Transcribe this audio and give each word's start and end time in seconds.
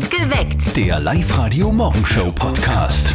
Geweckt. 0.00 0.74
Der 0.74 0.98
Live-Radio-Morgenshow-Podcast. 1.00 3.12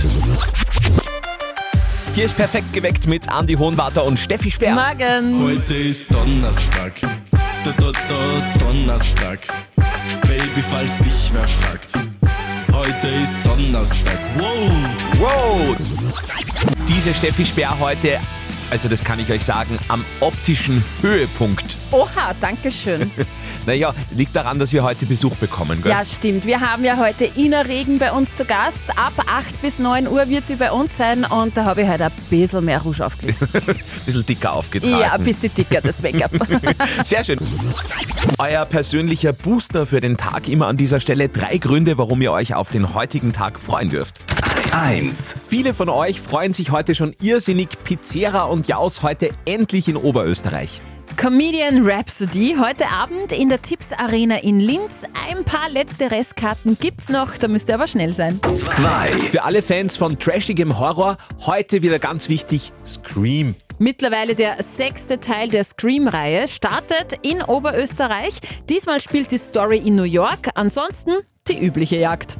Hier 2.13 2.25
ist 2.25 2.37
perfekt 2.37 2.71
geweckt 2.71 3.07
mit 3.07 3.27
Andi 3.29 3.55
Hohenwarter 3.55 4.05
und 4.05 4.19
Steffi 4.19 4.51
Speer. 4.51 4.75
Morgen. 4.75 5.41
Heute 5.43 5.73
ist 5.73 6.13
Donnerstag. 6.13 6.93
Da, 7.01 7.09
da, 7.79 7.91
da, 7.91 8.59
Donnerstag. 8.59 9.39
Baby, 10.21 10.63
falls 10.69 10.99
dich 10.99 11.31
wer 11.33 11.47
fragt. 11.47 11.93
Heute 12.71 13.07
ist 13.07 13.43
Donnerstag. 13.43 14.19
Wow! 14.37 14.69
Wow! 15.17 15.75
Diese 16.87 17.11
Steffi 17.11 17.43
Speer 17.45 17.75
heute, 17.79 18.19
also 18.69 18.89
das 18.89 19.03
kann 19.03 19.19
ich 19.19 19.31
euch 19.31 19.45
sagen, 19.45 19.77
am 19.87 20.03
optischen 20.19 20.83
Höhepunkt. 21.01 21.77
Oha, 21.91 22.33
danke 22.39 22.71
schön. 22.71 23.11
Naja, 23.65 23.93
liegt 24.15 24.33
daran, 24.33 24.59
dass 24.59 24.71
wir 24.71 24.83
heute 24.83 25.05
Besuch 25.05 25.35
bekommen, 25.35 25.81
gell? 25.81 25.91
Ja, 25.91 26.05
stimmt. 26.05 26.45
Wir 26.45 26.61
haben 26.61 26.85
ja 26.85 26.97
heute 26.97 27.29
Ina 27.35 27.61
Regen 27.61 27.99
bei 27.99 28.13
uns 28.13 28.33
zu 28.33 28.45
Gast. 28.45 28.91
Ab 28.91 29.11
8 29.27 29.61
bis 29.61 29.77
9 29.77 30.07
Uhr 30.07 30.29
wird 30.29 30.45
sie 30.45 30.55
bei 30.55 30.71
uns 30.71 30.95
sein 30.95 31.25
und 31.25 31.57
da 31.57 31.65
habe 31.65 31.81
ich 31.81 31.89
heute 31.89 32.05
ein 32.05 32.11
bisschen 32.29 32.63
mehr 32.63 32.81
Rouge 32.81 33.05
aufgelegt. 33.05 33.39
Ein 33.41 33.75
bisschen 34.05 34.25
dicker 34.25 34.53
aufgetragen. 34.53 34.99
Ja, 34.99 35.11
ein 35.13 35.23
bisschen 35.23 35.53
dicker, 35.53 35.81
das 35.81 36.01
Make-up. 36.01 36.31
Sehr 37.05 37.25
schön. 37.25 37.39
Euer 38.37 38.63
persönlicher 38.65 39.33
Booster 39.33 39.85
für 39.85 39.99
den 39.99 40.15
Tag 40.15 40.47
immer 40.47 40.67
an 40.67 40.77
dieser 40.77 41.01
Stelle. 41.01 41.27
Drei 41.27 41.57
Gründe, 41.57 41.97
warum 41.97 42.21
ihr 42.21 42.31
euch 42.31 42.55
auf 42.55 42.69
den 42.69 42.93
heutigen 42.93 43.33
Tag 43.33 43.59
freuen 43.59 43.89
dürft. 43.89 44.21
1. 44.79 45.33
Viele 45.47 45.73
von 45.73 45.89
euch 45.89 46.21
freuen 46.21 46.53
sich 46.53 46.69
heute 46.69 46.93
schon 46.93 47.15
irrsinnig. 47.19 47.69
Pizzeria 47.83 48.43
und 48.43 48.67
Jaus 48.67 49.01
heute 49.01 49.31
endlich 49.45 49.87
in 49.87 49.97
Oberösterreich. 49.97 50.81
Comedian 51.15 51.83
Rhapsody 51.83 52.55
heute 52.59 52.87
Abend 52.87 53.31
in 53.31 53.49
der 53.49 53.59
Tipps 53.59 53.91
Arena 53.91 54.35
in 54.35 54.59
Linz. 54.59 55.01
Ein 55.27 55.43
paar 55.43 55.67
letzte 55.69 56.11
Restkarten 56.11 56.77
gibt's 56.79 57.09
noch, 57.09 57.39
da 57.39 57.47
müsst 57.47 57.69
ihr 57.69 57.73
aber 57.75 57.87
schnell 57.87 58.13
sein. 58.13 58.39
2. 58.43 59.17
Für 59.31 59.43
alle 59.45 59.63
Fans 59.63 59.97
von 59.97 60.19
trashigem 60.19 60.77
Horror 60.77 61.17
heute 61.47 61.81
wieder 61.81 61.97
ganz 61.97 62.29
wichtig: 62.29 62.71
Scream. 62.85 63.55
Mittlerweile 63.79 64.35
der 64.35 64.61
sechste 64.61 65.19
Teil 65.19 65.49
der 65.49 65.63
Scream-Reihe 65.63 66.47
startet 66.47 67.13
in 67.23 67.41
Oberösterreich. 67.41 68.39
Diesmal 68.69 69.01
spielt 69.01 69.31
die 69.31 69.37
Story 69.39 69.77
in 69.77 69.95
New 69.95 70.03
York, 70.03 70.49
ansonsten 70.53 71.13
die 71.49 71.63
übliche 71.63 71.97
Jagd. 71.97 72.37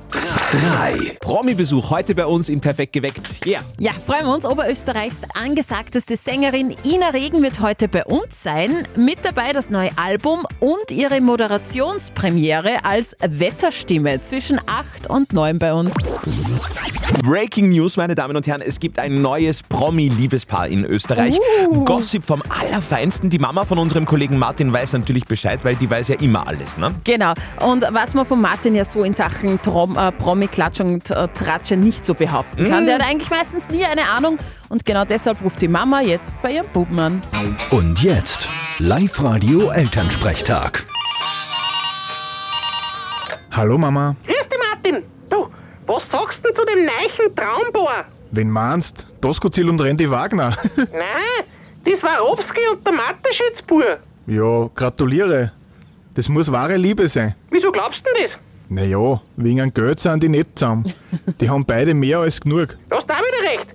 3. 0.52 1.18
Promi-Besuch 1.20 1.90
heute 1.90 2.16
bei 2.16 2.26
uns 2.26 2.48
in 2.50 2.62
Perfekt 2.62 2.94
geweckt. 2.94 3.46
Yeah. 3.46 3.62
Ja, 3.80 3.92
freuen 3.92 4.26
wir 4.26 4.34
uns. 4.34 4.46
Oberösterreichs 4.46 5.22
angesagteste 5.34 6.16
Sängerin 6.16 6.76
Ina 6.86 7.10
Regen 7.10 7.44
wird 7.44 7.60
heute 7.60 7.88
bei 7.88 8.06
uns 8.06 8.44
sein. 8.44 8.88
Mit 8.96 9.20
dabei 9.24 9.52
das 9.52 9.70
neue 9.70 9.90
Album 9.98 10.46
und 10.60 10.92
ihre 10.92 11.20
Moderationspremiere 11.20 12.86
als 12.86 13.16
Wetterstimme 13.20 14.22
zwischen 14.22 14.60
8 14.66 15.10
und 15.10 15.34
9 15.34 15.60
bei 15.60 15.74
uns. 15.74 15.94
Breaking 17.24 17.70
News, 17.70 17.98
meine 17.98 18.16
Damen 18.16 18.36
und 18.36 18.48
Herren. 18.48 18.62
Es 18.62 18.80
gibt 18.80 19.00
ein 19.00 19.22
neues 19.22 19.64
Promi-Liebespaar 19.64 20.68
in 20.68 20.86
Österreich. 20.86 21.38
Gossip 21.86 22.26
vom 22.26 22.42
Allerfeinsten. 22.48 23.30
Die 23.30 23.40
Mama 23.40 23.66
von 23.66 23.78
unserem 23.80 24.06
Kollegen 24.06 24.38
Martin 24.38 24.72
weiß 24.72 24.94
natürlich 24.94 25.26
Bescheid, 25.26 25.60
weil 25.64 25.76
die 25.76 25.90
weiß 25.90 26.10
ja 26.10 26.16
immer 26.20 26.48
alles, 26.48 26.78
ne? 26.78 26.96
Genau. 27.04 27.34
Und 27.66 27.86
was 27.92 28.14
man 28.14 28.26
von 28.26 28.40
Martin 28.40 28.76
ja 28.76 28.86
so 28.86 28.97
in 29.04 29.14
Sachen 29.14 29.62
Trom, 29.62 29.98
äh, 29.98 30.12
Promi-Klatsch 30.12 30.80
und 30.82 31.10
äh, 31.12 31.28
Tratsche 31.30 31.76
nicht 31.78 32.06
so 32.06 32.14
behaupten 32.14 32.70
kann, 32.70 32.86
der 32.86 32.96
hat 32.96 33.06
eigentlich 33.06 33.30
meistens 33.30 33.70
nie 33.70 33.84
eine 33.86 34.08
Ahnung. 34.10 34.38
Und 34.70 34.86
genau 34.86 35.06
deshalb 35.06 35.42
ruft 35.44 35.62
die 35.62 35.68
Mama 35.68 36.02
jetzt 36.02 36.42
bei 36.42 36.52
ihrem 36.52 36.68
Buben 36.68 37.00
an. 37.00 37.22
Und 37.72 38.02
jetzt 38.02 38.48
Live-Radio 38.80 39.70
Elternsprechtag. 39.72 40.86
Hallo 43.52 43.78
Mama. 43.78 44.16
Grüß 44.26 44.36
dich, 44.36 44.60
Martin. 44.72 45.04
Du, 45.30 45.48
was 45.88 46.04
sagst 46.12 46.40
du 46.44 46.54
zu 46.54 46.66
dem 46.66 46.86
neuen 46.86 47.36
Traumbohr? 47.36 48.06
Wen 48.32 48.50
meinst? 48.50 49.08
Doskozil 49.22 49.70
und 49.70 49.82
Randy 49.82 50.10
Wagner. 50.12 50.56
Nein, 50.76 51.46
das 51.86 52.04
war 52.04 52.24
Obski 52.30 52.62
und 52.72 52.86
der 52.86 52.94
Mathe-Schützbur. 52.94 53.98
ja, 54.28 54.68
gratuliere. 54.76 55.54
Das 56.14 56.28
muss 56.30 56.52
wahre 56.52 56.76
Liebe 56.78 57.08
sein. 57.08 57.36
Wieso 57.52 57.72
glaubst 57.72 58.00
du 58.02 58.14
denn 58.14 58.24
das? 58.30 58.38
Naja, 58.70 59.22
wegen 59.38 59.62
einem 59.62 59.74
Geld 59.74 60.00
sind 60.00 60.24
die 60.24 60.30
nicht 60.30 60.60
zusammen. 60.60 60.94
Die 61.40 61.50
haben 61.50 61.66
beide 61.66 61.94
mehr 61.94 62.20
als 62.20 62.42
genug. 62.42 62.78
Du 62.90 62.98
hast 62.98 63.10
auch 63.10 63.20
wieder 63.20 63.50
recht. 63.52 63.68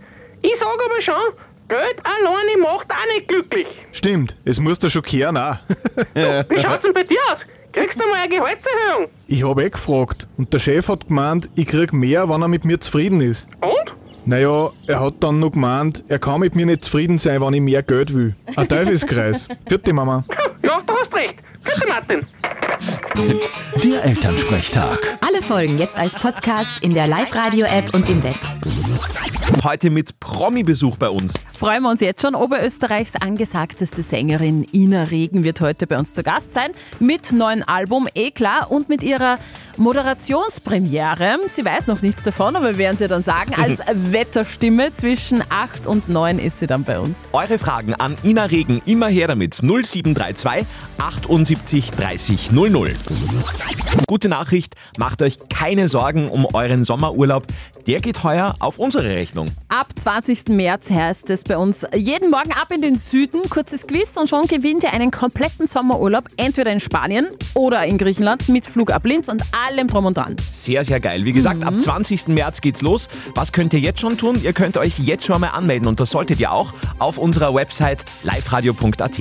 Ich 0.42 0.53
sag 0.58 0.69
aber 0.69 1.00
schon, 1.00 1.34
Geld 1.69 1.97
alleine 2.04 2.60
macht 2.60 2.91
auch 2.91 3.14
nicht 3.14 3.28
glücklich. 3.28 3.66
Stimmt, 3.92 4.36
es 4.44 4.60
muss 4.60 4.78
da 4.78 4.91
schon 4.91 5.02
kehren 5.02 5.36
auch. 5.36 5.56
Wie 6.14 6.60
schaut's 6.60 6.82
denn 6.82 6.92
bei 6.92 7.04
dir 7.04 7.19
aus? 7.32 7.38
Kriegst 7.72 7.94
du 7.94 8.06
mal 8.06 8.20
eine 8.25 8.28
Gehaltserhöhung? 8.28 9.08
Ich 9.28 9.42
habe 9.42 9.64
eh 9.64 9.70
gefragt 9.70 10.26
und 10.36 10.52
der 10.52 10.58
Chef 10.58 10.88
hat 10.88 11.08
gemeint, 11.08 11.48
ich 11.54 11.66
krieg 11.69 11.94
mehr, 11.94 12.28
wenn 12.28 12.42
er 12.42 12.48
mit 12.48 12.66
mir 12.66 12.78
zufrieden 12.78 13.22
ist. 13.22 13.47
Und? 13.62 13.94
Naja, 14.26 14.70
er 14.86 15.00
hat 15.00 15.14
dann 15.20 15.41
noch 15.41 15.52
gemeint, 15.52 16.04
er 16.08 16.19
kann 16.19 16.41
mit 16.41 16.54
mir 16.54 16.66
nicht 16.66 16.84
zufrieden 16.84 17.16
sein, 17.16 17.41
wenn 17.41 17.54
ich 17.54 17.62
mehr 17.62 17.82
Geld 17.82 18.12
will. 18.12 18.36
Ein 18.56 18.69
Teufelskreis. 18.69 19.48
Vierte 19.66 19.92
Mama. 19.94 20.25
Ja, 20.62 20.81
du 20.86 20.92
hast 20.92 21.14
recht. 21.14 21.36
Grüß 21.64 21.80
dich, 21.80 21.88
Martin. 21.88 22.26
Der 23.84 24.04
Elternsprechtag. 24.04 25.18
Alle 25.26 25.42
Folgen 25.42 25.78
jetzt 25.78 25.96
als 25.96 26.14
Podcast 26.14 26.82
in 26.82 26.94
der 26.94 27.06
Live-Radio-App 27.06 27.94
und 27.94 28.08
im 28.08 28.22
Web. 28.22 28.36
Heute 29.62 29.90
mit 29.90 30.18
Promi-Besuch 30.18 30.96
bei 30.96 31.08
uns. 31.08 31.34
Freuen 31.56 31.82
wir 31.84 31.90
uns 31.90 32.00
jetzt 32.00 32.22
schon. 32.22 32.34
Oberösterreichs 32.34 33.14
angesagteste 33.16 34.02
Sängerin 34.02 34.66
Ina 34.72 35.04
Regen 35.04 35.44
wird 35.44 35.60
heute 35.60 35.86
bei 35.86 35.98
uns 35.98 36.14
zu 36.14 36.22
Gast 36.22 36.52
sein. 36.52 36.72
Mit 36.98 37.30
neuen 37.32 37.62
Album, 37.62 38.08
eh 38.14 38.32
klar, 38.32 38.70
und 38.70 38.88
mit 38.88 39.04
ihrer 39.04 39.38
Moderationspremiere. 39.76 41.38
Sie 41.46 41.64
weiß 41.64 41.86
noch 41.86 42.02
nichts 42.02 42.22
davon, 42.22 42.56
aber 42.56 42.70
wir 42.70 42.78
werden 42.78 42.96
sie 42.96 43.08
dann 43.08 43.22
sagen. 43.22 43.54
Als 43.54 43.80
Wetterstimme 43.94 44.92
zwischen 44.94 45.42
8 45.48 45.86
und 45.86 46.08
9 46.08 46.38
ist 46.38 46.58
sie 46.58 46.66
dann 46.66 46.82
bei 46.84 46.98
uns. 46.98 47.28
Eure 47.32 47.58
Fragen 47.58 47.94
an 47.94 48.16
Ina 48.24 48.46
Regen 48.46 48.82
immer 48.84 49.08
her 49.08 49.28
damit 49.28 49.54
0732 49.62 50.66
78 50.98 51.51
30 51.54 52.52
00. 52.52 52.96
Gute 54.06 54.28
Nachricht, 54.28 54.74
macht 54.98 55.22
euch 55.22 55.36
keine 55.48 55.88
Sorgen 55.88 56.28
um 56.28 56.46
euren 56.46 56.84
Sommerurlaub. 56.84 57.44
Der 57.88 58.00
geht 58.00 58.22
heuer 58.22 58.54
auf 58.60 58.78
unsere 58.78 59.09
Rechnung. 59.09 59.48
Ab 59.66 59.88
20. 59.97 60.48
März 60.48 60.88
heißt 60.88 61.28
es 61.31 61.43
bei 61.43 61.56
uns 61.56 61.84
jeden 61.97 62.31
Morgen 62.31 62.53
ab 62.53 62.70
in 62.72 62.81
den 62.81 62.97
Süden, 62.97 63.41
kurzes 63.50 63.88
Quiz 63.88 64.16
und 64.16 64.28
schon 64.28 64.47
gewinnt 64.47 64.84
ihr 64.84 64.93
einen 64.93 65.10
kompletten 65.10 65.66
Sommerurlaub, 65.66 66.25
entweder 66.37 66.70
in 66.70 66.78
Spanien 66.78 67.26
oder 67.54 67.84
in 67.84 67.98
Griechenland 67.98 68.48
mit 68.48 68.66
Flug 68.66 68.93
ab 68.93 69.04
Linz 69.04 69.28
und 69.28 69.43
allem 69.66 69.88
drum 69.88 70.06
und 70.06 70.16
dran. 70.16 70.37
Sehr, 70.53 70.84
sehr 70.84 71.00
geil. 71.00 71.25
Wie 71.25 71.32
gesagt, 71.32 71.65
ab 71.65 71.75
20. 71.81 72.28
März 72.28 72.60
geht's 72.60 72.82
los. 72.82 73.09
Was 73.34 73.53
könnt 73.53 73.75
ihr 73.75 73.81
jetzt 73.81 74.00
schon 74.00 74.16
tun? 74.16 74.41
Ihr 74.41 74.53
könnt 74.53 74.76
euch 74.76 75.00
jetzt 75.00 75.25
schon 75.25 75.41
mal 75.41 75.49
anmelden 75.49 75.88
und 75.88 75.99
das 75.99 76.10
solltet 76.10 76.38
ihr 76.38 76.53
auch 76.53 76.72
auf 77.00 77.19
unserer 77.19 77.53
Website 77.53 78.04
liveradio.at. 78.22 79.16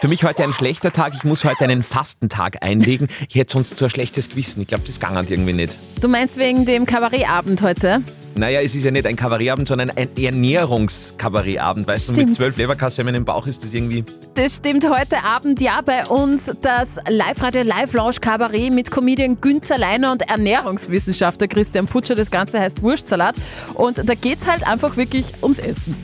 Für 0.00 0.08
mich 0.08 0.24
heute 0.24 0.42
ein 0.42 0.52
schlechter 0.52 0.92
Tag. 0.92 1.12
Ich 1.14 1.22
muss 1.22 1.44
heute 1.44 1.64
einen 1.64 1.84
Fastentag 1.84 2.64
einlegen. 2.64 3.06
Ich 3.28 3.36
hätte 3.36 3.52
sonst 3.52 3.78
so 3.78 3.84
ein 3.84 3.90
schlechtes 3.90 4.28
Gewissen. 4.28 4.62
Ich 4.62 4.68
glaube, 4.68 4.84
das 4.86 4.98
ging 4.98 5.10
halt 5.10 5.30
irgendwie 5.30 5.52
nicht. 5.52 5.76
Du 6.00 6.08
meinst 6.08 6.36
wegen 6.36 6.64
dem 6.64 6.86
Kabarettabend 7.28 7.60
heute? 7.60 8.02
Naja, 8.36 8.62
es 8.62 8.74
ist 8.74 8.84
ja 8.84 8.90
nicht 8.90 9.04
ein 9.06 9.16
Kabarettabend, 9.16 9.68
sondern 9.68 9.90
ein 9.90 10.08
Ernährungskabarettabend. 10.16 11.86
Weißt 11.86 12.08
du, 12.08 12.12
Stimmt. 12.12 12.28
mit 12.28 12.36
zwölf 12.38 12.56
Leberkassemmen 12.56 13.14
im 13.14 13.24
Bauch 13.26 13.46
ist 13.46 13.62
das 13.62 13.74
irgendwie. 13.74 14.02
Das 14.34 14.56
stimmt 14.56 14.88
heute 14.88 15.22
Abend 15.24 15.60
ja 15.60 15.82
bei 15.82 16.06
uns 16.06 16.50
das 16.62 16.96
Live-Radio 17.06 17.64
Live-Lounge 17.64 18.16
Kabarett 18.20 18.72
mit 18.72 18.90
Comedian 18.90 19.38
Günther 19.40 19.76
Leiner 19.76 20.12
und 20.12 20.22
Ernährungswissenschaftler 20.22 21.48
Christian 21.48 21.84
Putscher. 21.84 22.14
Das 22.14 22.30
Ganze 22.30 22.60
heißt 22.60 22.82
Wurstsalat. 22.82 23.36
Und 23.74 23.98
da 24.08 24.14
geht's 24.14 24.46
halt 24.46 24.66
einfach 24.66 24.96
wirklich 24.96 25.26
ums 25.42 25.58
Essen. 25.58 25.94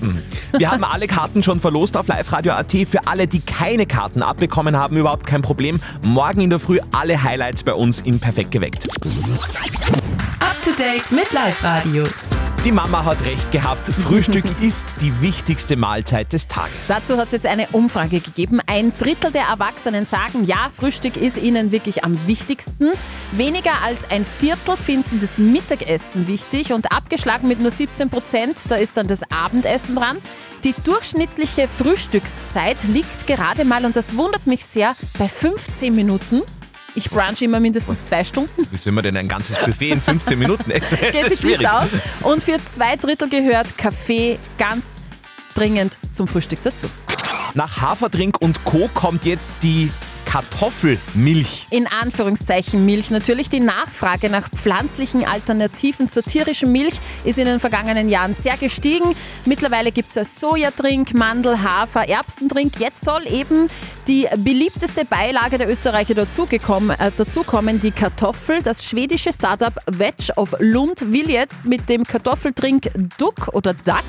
Wir 0.59 0.71
haben 0.71 0.85
alle 0.85 1.07
Karten 1.07 1.43
schon 1.43 1.59
verlost 1.59 1.97
auf 1.97 2.07
liveradio.at. 2.09 2.73
Für 2.87 3.07
alle, 3.07 3.27
die 3.27 3.41
keine 3.41 3.87
Karten 3.87 4.23
abbekommen 4.23 4.77
haben, 4.77 4.99
überhaupt 4.99 5.27
kein 5.27 5.41
Problem. 5.41 5.81
Morgen 6.03 6.43
in 6.43 6.51
der 6.51 6.59
Früh 6.59 6.81
alle 6.93 7.23
Highlights 7.23 7.63
bei 7.63 7.73
uns 7.73 8.01
in 8.01 8.21
Perfekt 8.21 8.51
geweckt. 8.51 8.89
To 10.65 10.71
date 10.71 11.13
mit 11.13 11.31
Live-Radio. 11.35 12.05
Die 12.65 12.73
Mama 12.73 13.05
hat 13.05 13.23
recht 13.27 13.53
gehabt. 13.53 13.87
Frühstück 13.87 14.47
ist 14.63 15.03
die 15.03 15.21
wichtigste 15.21 15.77
Mahlzeit 15.77 16.33
des 16.33 16.49
Tages. 16.49 16.87
Dazu 16.89 17.19
hat 17.19 17.27
es 17.27 17.33
jetzt 17.33 17.47
eine 17.47 17.69
Umfrage 17.73 18.21
gegeben. 18.21 18.63
Ein 18.67 18.95
Drittel 18.95 19.31
der 19.31 19.43
Erwachsenen 19.43 20.07
sagen, 20.07 20.45
ja, 20.45 20.71
Frühstück 20.75 21.19
ist 21.19 21.37
ihnen 21.37 21.71
wirklich 21.71 22.03
am 22.03 22.19
wichtigsten. 22.27 22.93
Weniger 23.33 23.83
als 23.85 24.11
ein 24.11 24.25
Viertel 24.25 24.79
finden 24.79 25.21
das 25.21 25.37
Mittagessen 25.37 26.29
wichtig 26.29 26.73
und 26.73 26.91
abgeschlagen 26.93 27.47
mit 27.47 27.61
nur 27.61 27.71
17 27.71 28.09
Prozent, 28.09 28.57
da 28.69 28.77
ist 28.77 28.97
dann 28.97 29.07
das 29.07 29.21
Abendessen 29.31 29.97
dran. 29.97 30.17
Die 30.65 30.75
durchschnittliche 30.83 31.69
Frühstückszeit 31.69 32.85
liegt 32.85 33.27
gerade 33.27 33.67
mal, 33.67 33.85
und 33.85 33.97
das 33.97 34.17
wundert 34.17 34.47
mich 34.47 34.65
sehr, 34.65 34.97
bei 35.19 35.29
15 35.29 35.95
Minuten. 35.95 36.41
Ich 36.97 37.11
brunche 37.11 37.45
immer 37.45 37.59
mindestens 37.59 38.05
zwei 38.05 38.25
Stunden. 38.25 38.69
Wie 38.71 38.77
soll 38.77 38.93
man 38.93 39.03
denn 39.03 39.17
ein 39.17 39.27
ganzes 39.27 39.59
Buffet 39.59 39.91
in 39.91 40.01
15 40.01 40.39
Minuten 40.39 40.71
essen? 40.71 40.99
Geht 41.13 41.27
sich 41.27 41.43
nicht 41.43 41.69
aus. 41.69 41.91
Und 42.23 42.43
für 42.43 42.65
zwei 42.65 42.95
Drittel 42.97 43.29
gehört 43.29 43.77
Kaffee 43.77 44.39
ganz 44.59 45.01
dringend 45.55 45.99
zum 46.13 46.29
Frühstück 46.29 46.63
dazu. 46.63 46.89
Nach 47.55 47.81
Haferdrink 47.81 48.41
und 48.41 48.65
Co. 48.65 48.89
kommt 48.95 49.25
jetzt 49.25 49.53
die 49.63 49.91
Kartoffelmilch. 50.35 51.69
In 51.71 51.87
Anführungszeichen 51.87 52.85
Milch. 52.85 53.13
Natürlich 53.13 53.51
die 53.51 53.61
Nachfrage 53.61 54.29
nach 54.29 54.49
pflanzlichen 54.49 55.25
Alternativen 55.25 56.09
zur 56.09 56.25
tierischen 56.25 56.73
Milch 56.73 56.95
ist 57.23 57.39
in 57.39 57.45
den 57.45 57.61
vergangenen 57.61 58.09
Jahren 58.09 58.35
sehr 58.35 58.57
gestiegen. 58.57 59.15
Mittlerweile 59.45 59.93
gibt 59.93 60.09
es 60.09 60.17
ja 60.17 60.25
Sojadrink, 60.25 61.15
Mandel, 61.15 61.63
Hafer, 61.63 62.09
Erbsendrink. 62.09 62.81
Jetzt 62.81 63.05
soll 63.05 63.29
eben 63.29 63.69
die 64.09 64.27
beliebteste 64.39 65.05
Beilage 65.05 65.57
der 65.57 65.71
Österreicher 65.71 66.15
dazugekommen, 66.15 66.99
äh, 66.99 67.13
dazukommen, 67.17 67.79
die 67.79 67.93
Kartoffel. 67.93 68.61
Das 68.61 68.85
schwedische 68.85 69.33
Startup 69.33 69.75
Veg 69.87 70.15
of 70.35 70.57
Lund 70.59 71.13
will 71.13 71.31
jetzt 71.31 71.65
mit 71.65 71.89
dem 71.89 72.03
Kartoffeldrink 72.03 72.91
Duck 73.19 73.51
oder 73.53 73.73
Duck 73.73 74.03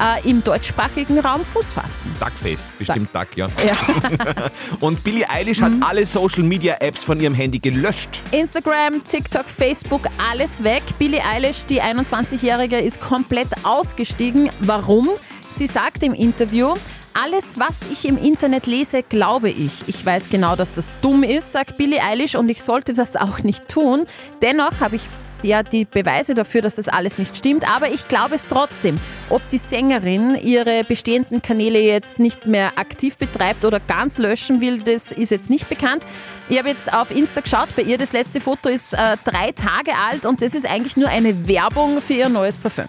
äh, 0.00 0.28
im 0.28 0.42
deutschsprachigen 0.42 1.18
Raum 1.18 1.44
Fuß 1.44 1.72
fassen. 1.72 2.14
Duckface, 2.20 2.70
bestimmt 2.78 3.14
Duck, 3.14 3.28
ja. 3.36 3.46
Ja. 3.66 4.50
Und 4.80 5.02
Billie 5.02 5.28
Eilish 5.28 5.60
hat 5.60 5.72
alle 5.80 6.06
Social 6.06 6.42
Media 6.42 6.76
Apps 6.80 7.02
von 7.02 7.20
ihrem 7.20 7.34
Handy 7.34 7.58
gelöscht. 7.58 8.22
Instagram, 8.32 9.02
TikTok, 9.04 9.46
Facebook, 9.48 10.02
alles 10.30 10.62
weg. 10.62 10.82
Billie 10.98 11.22
Eilish, 11.24 11.66
die 11.66 11.82
21-Jährige, 11.82 12.78
ist 12.78 13.00
komplett 13.00 13.48
ausgestiegen. 13.64 14.50
Warum? 14.60 15.08
Sie 15.50 15.66
sagt 15.66 16.02
im 16.02 16.12
Interview, 16.12 16.74
alles, 17.14 17.58
was 17.58 17.80
ich 17.90 18.06
im 18.06 18.18
Internet 18.18 18.66
lese, 18.66 19.02
glaube 19.02 19.48
ich. 19.48 19.72
Ich 19.86 20.04
weiß 20.04 20.28
genau, 20.28 20.54
dass 20.54 20.74
das 20.74 20.92
dumm 21.00 21.22
ist, 21.22 21.52
sagt 21.52 21.78
Billie 21.78 22.02
Eilish, 22.02 22.34
und 22.34 22.50
ich 22.50 22.62
sollte 22.62 22.92
das 22.92 23.16
auch 23.16 23.38
nicht 23.38 23.68
tun. 23.68 24.04
Dennoch 24.42 24.80
habe 24.80 24.96
ich 24.96 25.08
ja 25.44 25.62
die 25.62 25.84
Beweise 25.84 26.34
dafür, 26.34 26.62
dass 26.62 26.76
das 26.76 26.88
alles 26.88 27.18
nicht 27.18 27.36
stimmt, 27.36 27.68
aber 27.68 27.88
ich 27.90 28.08
glaube 28.08 28.34
es 28.34 28.46
trotzdem. 28.46 28.98
Ob 29.30 29.46
die 29.48 29.58
Sängerin 29.58 30.34
ihre 30.34 30.84
bestehenden 30.84 31.42
Kanäle 31.42 31.80
jetzt 31.80 32.18
nicht 32.18 32.46
mehr 32.46 32.78
aktiv 32.78 33.16
betreibt 33.16 33.64
oder 33.64 33.80
ganz 33.80 34.18
löschen 34.18 34.60
will, 34.60 34.82
das 34.82 35.12
ist 35.12 35.30
jetzt 35.30 35.50
nicht 35.50 35.68
bekannt. 35.68 36.04
Ich 36.48 36.58
habe 36.58 36.68
jetzt 36.68 36.92
auf 36.92 37.10
Insta 37.10 37.40
geschaut, 37.40 37.74
bei 37.76 37.82
ihr 37.82 37.98
das 37.98 38.12
letzte 38.12 38.40
Foto 38.40 38.68
ist 38.68 38.92
äh, 38.92 39.16
drei 39.24 39.52
Tage 39.52 39.92
alt 40.10 40.26
und 40.26 40.42
das 40.42 40.54
ist 40.54 40.66
eigentlich 40.66 40.96
nur 40.96 41.08
eine 41.08 41.48
Werbung 41.48 42.00
für 42.00 42.14
ihr 42.14 42.28
neues 42.28 42.56
Parfüm. 42.56 42.86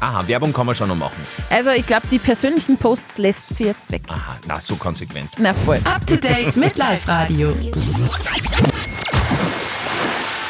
Aha, 0.00 0.26
Werbung 0.26 0.52
kann 0.52 0.66
man 0.66 0.74
schon 0.74 0.88
noch 0.88 0.96
machen. 0.96 1.16
Also 1.48 1.70
ich 1.70 1.86
glaube, 1.86 2.06
die 2.10 2.18
persönlichen 2.18 2.76
Posts 2.76 3.18
lässt 3.18 3.54
sie 3.54 3.64
jetzt 3.64 3.90
weg. 3.90 4.02
Aha, 4.08 4.36
na, 4.46 4.60
so 4.60 4.76
konsequent. 4.76 5.30
Na 5.38 5.54
voll. 5.54 5.80
Up 5.84 6.06
to 6.06 6.16
date 6.16 6.56
mit 6.56 6.76
Live 6.76 7.08
Radio. 7.08 7.54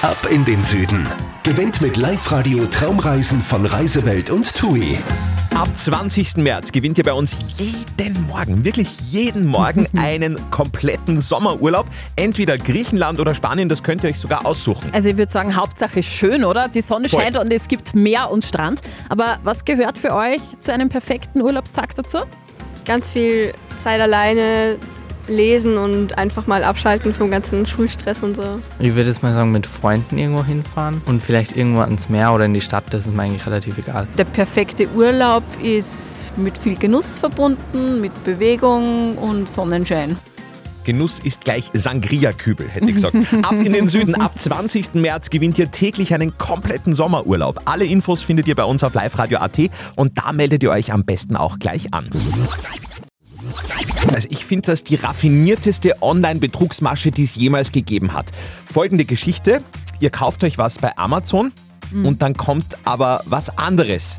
Ab 0.04 0.28
in 0.30 0.44
den 0.44 0.62
Süden. 0.62 1.08
Gewinnt 1.44 1.80
mit 1.80 1.96
Live-Radio 1.96 2.66
Traumreisen 2.66 3.40
von 3.40 3.64
Reisewelt 3.64 4.28
und 4.28 4.54
TUI. 4.54 4.98
Ab 5.54 5.70
20. 5.74 6.36
März 6.36 6.72
gewinnt 6.72 6.98
ihr 6.98 7.04
bei 7.04 7.14
uns 7.14 7.34
jeden 7.56 8.26
Morgen, 8.26 8.66
wirklich 8.66 9.00
jeden 9.10 9.46
Morgen 9.46 9.88
einen 9.96 10.38
kompletten 10.50 11.22
Sommerurlaub. 11.22 11.86
Entweder 12.16 12.58
Griechenland 12.58 13.18
oder 13.18 13.34
Spanien, 13.34 13.70
das 13.70 13.82
könnt 13.82 14.04
ihr 14.04 14.10
euch 14.10 14.18
sogar 14.18 14.44
aussuchen. 14.44 14.90
Also 14.92 15.08
ich 15.08 15.16
würde 15.16 15.32
sagen, 15.32 15.56
Hauptsache 15.56 16.02
schön, 16.02 16.44
oder? 16.44 16.68
Die 16.68 16.82
Sonne 16.82 17.08
Voll. 17.08 17.22
scheint 17.22 17.38
und 17.38 17.50
es 17.50 17.66
gibt 17.66 17.94
Meer 17.94 18.30
und 18.30 18.44
Strand. 18.44 18.82
Aber 19.08 19.38
was 19.42 19.64
gehört 19.64 19.96
für 19.96 20.14
euch 20.14 20.42
zu 20.60 20.70
einem 20.70 20.90
perfekten 20.90 21.40
Urlaubstag 21.40 21.94
dazu? 21.94 22.18
ganz 22.84 23.10
viel 23.10 23.52
Zeit 23.82 24.00
alleine 24.00 24.76
lesen 25.28 25.78
und 25.78 26.18
einfach 26.18 26.46
mal 26.46 26.64
abschalten 26.64 27.14
vom 27.14 27.30
ganzen 27.30 27.66
Schulstress 27.66 28.22
und 28.22 28.36
so. 28.36 28.60
Ich 28.78 28.94
würde 28.94 29.08
jetzt 29.08 29.22
mal 29.22 29.32
sagen, 29.32 29.52
mit 29.52 29.66
Freunden 29.66 30.18
irgendwo 30.18 30.44
hinfahren 30.44 31.02
und 31.06 31.22
vielleicht 31.22 31.56
irgendwo 31.56 31.80
ans 31.80 32.08
Meer 32.08 32.32
oder 32.32 32.44
in 32.44 32.54
die 32.54 32.60
Stadt, 32.60 32.84
das 32.90 33.06
ist 33.06 33.14
mir 33.14 33.22
eigentlich 33.22 33.46
relativ 33.46 33.78
egal. 33.78 34.06
Der 34.18 34.24
perfekte 34.24 34.88
Urlaub 34.94 35.42
ist 35.62 36.32
mit 36.36 36.56
viel 36.58 36.76
Genuss 36.76 37.18
verbunden, 37.18 38.00
mit 38.00 38.24
Bewegung 38.24 39.16
und 39.18 39.48
Sonnenschein. 39.48 40.16
Genuss 40.84 41.18
ist 41.18 41.44
gleich 41.44 41.70
Sangria-Kübel, 41.72 42.68
hätte 42.68 42.86
ich 42.86 42.94
gesagt. 42.94 43.16
Ab 43.42 43.52
in 43.52 43.72
den 43.72 43.88
Süden, 43.88 44.14
ab 44.14 44.38
20. 44.38 44.94
März 44.94 45.30
gewinnt 45.30 45.58
ihr 45.58 45.70
täglich 45.70 46.12
einen 46.14 46.36
kompletten 46.36 46.94
Sommerurlaub. 46.94 47.62
Alle 47.64 47.86
Infos 47.86 48.22
findet 48.22 48.46
ihr 48.46 48.54
bei 48.54 48.64
uns 48.64 48.84
auf 48.84 48.94
liveradio.at 48.94 49.58
und 49.96 50.18
da 50.18 50.32
meldet 50.32 50.62
ihr 50.62 50.70
euch 50.70 50.92
am 50.92 51.04
besten 51.04 51.36
auch 51.36 51.58
gleich 51.58 51.92
an. 51.94 52.10
Also 54.12 54.28
ich 54.30 54.44
finde 54.44 54.66
das 54.66 54.84
die 54.84 54.96
raffinierteste 54.96 56.02
Online-Betrugsmasche, 56.02 57.10
die 57.10 57.24
es 57.24 57.36
jemals 57.36 57.72
gegeben 57.72 58.12
hat. 58.12 58.26
Folgende 58.72 59.04
Geschichte, 59.04 59.62
ihr 60.00 60.10
kauft 60.10 60.44
euch 60.44 60.58
was 60.58 60.78
bei 60.78 60.96
Amazon 60.96 61.52
und 61.92 62.22
dann 62.22 62.36
kommt 62.36 62.76
aber 62.84 63.22
was 63.26 63.56
anderes. 63.56 64.18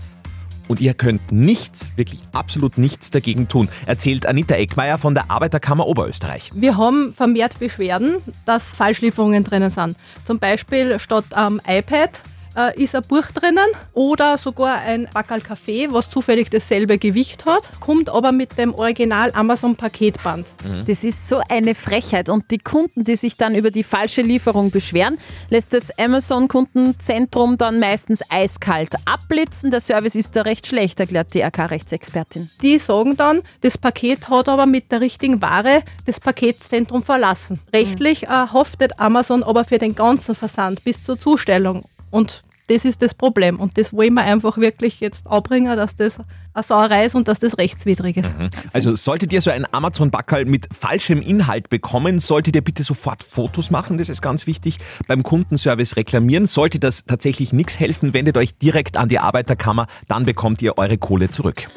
Und 0.68 0.82
ihr 0.82 0.94
könnt 0.96 1.32
nichts, 1.32 1.92
wirklich 1.96 2.22
absolut 2.32 2.78
nichts 2.78 3.12
dagegen 3.12 3.48
tun, 3.48 3.70
erzählt 3.86 4.26
Anita 4.26 4.56
Eckmeier 4.56 4.98
von 4.98 5.14
der 5.14 5.30
Arbeiterkammer 5.30 5.86
Oberösterreich. 5.86 6.52
Wir 6.56 6.76
haben 6.78 7.14
vermehrt 7.14 7.60
Beschwerden, 7.60 8.16
dass 8.46 8.70
Falschlieferungen 8.70 9.44
drinnen 9.44 9.70
sind. 9.70 9.96
Zum 10.24 10.40
Beispiel 10.40 11.00
statt 11.00 11.26
am 11.32 11.62
iPad 11.68 12.10
äh, 12.56 12.82
ist 12.82 12.96
ein 12.96 13.04
Buch 13.04 13.26
drinnen 13.34 13.66
oder 13.94 14.38
sogar 14.38 14.80
ein 14.80 15.08
Backerl 15.14 15.42
Kaffee, 15.42 15.88
was 15.92 16.10
zufällig 16.10 16.50
dasselbe 16.50 16.98
Gewicht 16.98 17.46
hat, 17.46 17.70
kommt 17.80 18.10
aber 18.10 18.32
mit 18.32 18.58
dem 18.58 18.74
Original 18.74 19.32
Amazon 19.34 19.76
Paketband. 19.76 20.48
Das 20.86 21.04
ist 21.04 21.28
so 21.28 21.42
eine 21.50 21.76
Frechheit. 21.76 22.30
Und 22.30 22.52
die 22.52 22.58
Kunden, 22.58 23.04
die 23.04 23.16
sich 23.16 23.38
dann 23.38 23.56
über 23.56 23.72
die 23.72 23.84
falsche 23.84 24.22
Lieferung 24.22 24.72
beschweren, 24.72 25.18
lässt 25.50 25.74
das 25.74 25.98
Amazon-Kundenzentrum 25.98 27.58
dann 27.58 27.80
meistens 27.80 28.22
eiskalt 28.30 28.96
abblitzen. 29.06 29.72
Der 29.72 29.82
Service 29.82 30.16
ist 30.16 30.36
da 30.36 30.42
recht 30.42 30.68
schlecht, 30.68 31.00
erklärt 31.00 31.34
die 31.34 31.44
AK-Rechtsexpertin. 31.44 32.50
Die 32.62 32.80
sagen 32.80 33.18
dann, 33.18 33.42
das 33.62 33.78
Paket 33.78 34.30
hat 34.30 34.50
aber 34.50 34.66
mit 34.66 34.92
der 34.92 35.02
richtigen 35.02 35.42
Ware 35.42 35.84
das 36.06 36.20
Paketzentrum 36.20 37.04
verlassen. 37.04 37.60
Rechtlich 37.74 38.24
äh, 38.24 38.28
haftet 38.28 39.00
Amazon 39.00 39.44
aber 39.44 39.66
für 39.66 39.78
den 39.78 39.96
ganzen 39.96 40.36
Versand 40.36 40.84
bis 40.84 41.04
zur 41.04 41.20
Zustellung. 41.20 41.86
Und 42.16 42.44
das 42.68 42.86
ist 42.86 43.02
das 43.02 43.14
Problem. 43.14 43.60
Und 43.60 43.78
das 43.78 43.94
wollen 43.94 44.14
wir 44.14 44.24
einfach 44.24 44.58
wirklich 44.58 45.00
jetzt 45.00 45.28
abbringen, 45.28 45.76
dass 45.76 45.96
das 45.96 46.18
eine 46.54 46.64
Sauerei 46.64 47.06
ist 47.06 47.16
und 47.16 47.28
dass 47.28 47.40
das 47.40 47.58
rechtswidrig 47.58 48.18
ist. 48.18 48.32
Also 48.74 48.96
solltet 48.96 49.34
ihr 49.34 49.42
so 49.42 49.52
ein 49.52 49.66
Amazon-Backerl 49.72 50.46
mit 50.46 50.68
falschem 50.74 51.22
Inhalt 51.22 51.70
bekommen, 51.70 52.20
solltet 52.20 52.56
ihr 52.56 52.64
bitte 52.64 52.84
sofort 52.84 53.24
Fotos 53.24 53.72
machen, 53.72 53.98
das 53.98 54.10
ist 54.10 54.22
ganz 54.22 54.48
wichtig. 54.48 54.78
Beim 55.08 55.24
Kundenservice 55.24 55.96
reklamieren. 55.96 56.48
Sollte 56.48 56.80
das 56.80 57.06
tatsächlich 57.06 57.54
nichts 57.54 57.80
helfen, 57.80 58.14
wendet 58.14 58.38
euch 58.38 58.56
direkt 58.56 58.98
an 58.98 59.10
die 59.10 59.20
Arbeiterkammer, 59.20 59.88
dann 60.08 60.26
bekommt 60.26 60.62
ihr 60.62 60.78
eure 60.78 60.98
Kohle 60.98 61.30
zurück. 61.30 61.68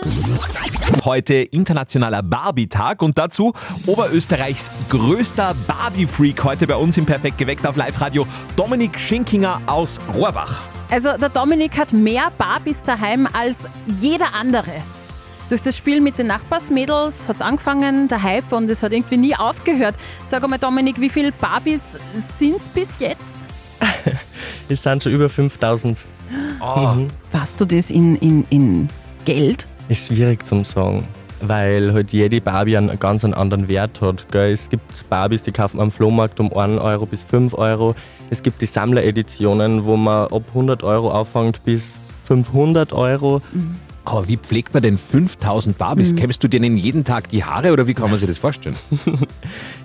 Heute 1.04 1.34
internationaler 1.34 2.22
Barbie-Tag 2.22 3.02
und 3.02 3.18
dazu 3.18 3.52
Oberösterreichs 3.86 4.70
größter 4.88 5.54
Barbie-Freak 5.66 6.44
heute 6.44 6.66
bei 6.66 6.76
uns 6.76 6.96
im 6.96 7.06
Perfekt 7.06 7.38
geweckt 7.38 7.66
auf 7.66 7.76
Live-Radio, 7.76 8.26
Dominik 8.56 8.98
Schinkinger 8.98 9.60
aus 9.66 9.98
Rohrbach. 10.14 10.77
Also 10.90 11.16
der 11.18 11.28
Dominik 11.28 11.76
hat 11.76 11.92
mehr 11.92 12.32
Barbies 12.38 12.82
daheim 12.82 13.28
als 13.32 13.68
jeder 14.00 14.34
andere. 14.34 14.72
Durch 15.50 15.60
das 15.60 15.76
Spiel 15.76 16.00
mit 16.00 16.18
den 16.18 16.26
Nachbarsmädels 16.26 17.28
hat 17.28 17.36
es 17.36 17.42
angefangen, 17.42 18.08
der 18.08 18.22
Hype, 18.22 18.52
und 18.52 18.68
es 18.68 18.82
hat 18.82 18.92
irgendwie 18.92 19.16
nie 19.16 19.34
aufgehört. 19.34 19.94
Sag 20.24 20.44
einmal, 20.44 20.58
Dominik, 20.58 21.00
wie 21.00 21.08
viele 21.08 21.32
Barbies 21.32 21.98
sind 22.14 22.56
es 22.56 22.68
bis 22.68 22.98
jetzt? 22.98 23.48
Es 24.70 24.82
sind 24.82 25.02
schon 25.02 25.12
über 25.12 25.30
5000. 25.30 26.04
Weißt 27.32 27.58
du 27.58 27.64
das 27.64 27.90
in, 27.90 28.16
in, 28.16 28.44
in 28.50 28.88
Geld? 29.24 29.66
Ist 29.88 30.08
schwierig 30.08 30.46
zum 30.46 30.62
sagen, 30.62 31.08
weil 31.40 31.94
halt 31.94 32.12
jede 32.12 32.42
Barbie 32.42 32.76
einen 32.76 32.98
ganz 32.98 33.24
anderen 33.24 33.66
Wert 33.68 34.02
hat. 34.02 34.30
Gell? 34.30 34.52
Es 34.52 34.68
gibt 34.68 35.08
Barbies, 35.08 35.42
die 35.42 35.52
kauft 35.52 35.74
man 35.74 35.84
am 35.84 35.90
Flohmarkt 35.90 36.38
um 36.38 36.52
1 36.52 36.78
Euro 36.82 37.06
bis 37.06 37.24
5 37.24 37.54
Euro. 37.54 37.94
Es 38.30 38.42
gibt 38.42 38.60
die 38.60 38.66
Sammlereditionen, 38.66 39.84
wo 39.84 39.96
man 39.96 40.28
ab 40.28 40.42
100 40.48 40.82
Euro 40.82 41.10
auffängt 41.10 41.64
bis 41.64 41.98
500 42.24 42.92
Euro. 42.92 43.40
Aber 44.04 44.26
wie 44.26 44.36
pflegt 44.38 44.72
man 44.72 44.82
denn 44.82 44.96
5000 44.96 45.76
Barbies? 45.76 46.16
Kämmst 46.16 46.42
du 46.42 46.48
denen 46.48 46.76
jeden 46.78 47.04
Tag 47.04 47.28
die 47.28 47.44
Haare 47.44 47.72
oder 47.72 47.86
wie 47.86 47.94
kann 47.94 48.10
man 48.10 48.18
sich 48.18 48.28
das 48.28 48.38
vorstellen? 48.38 48.76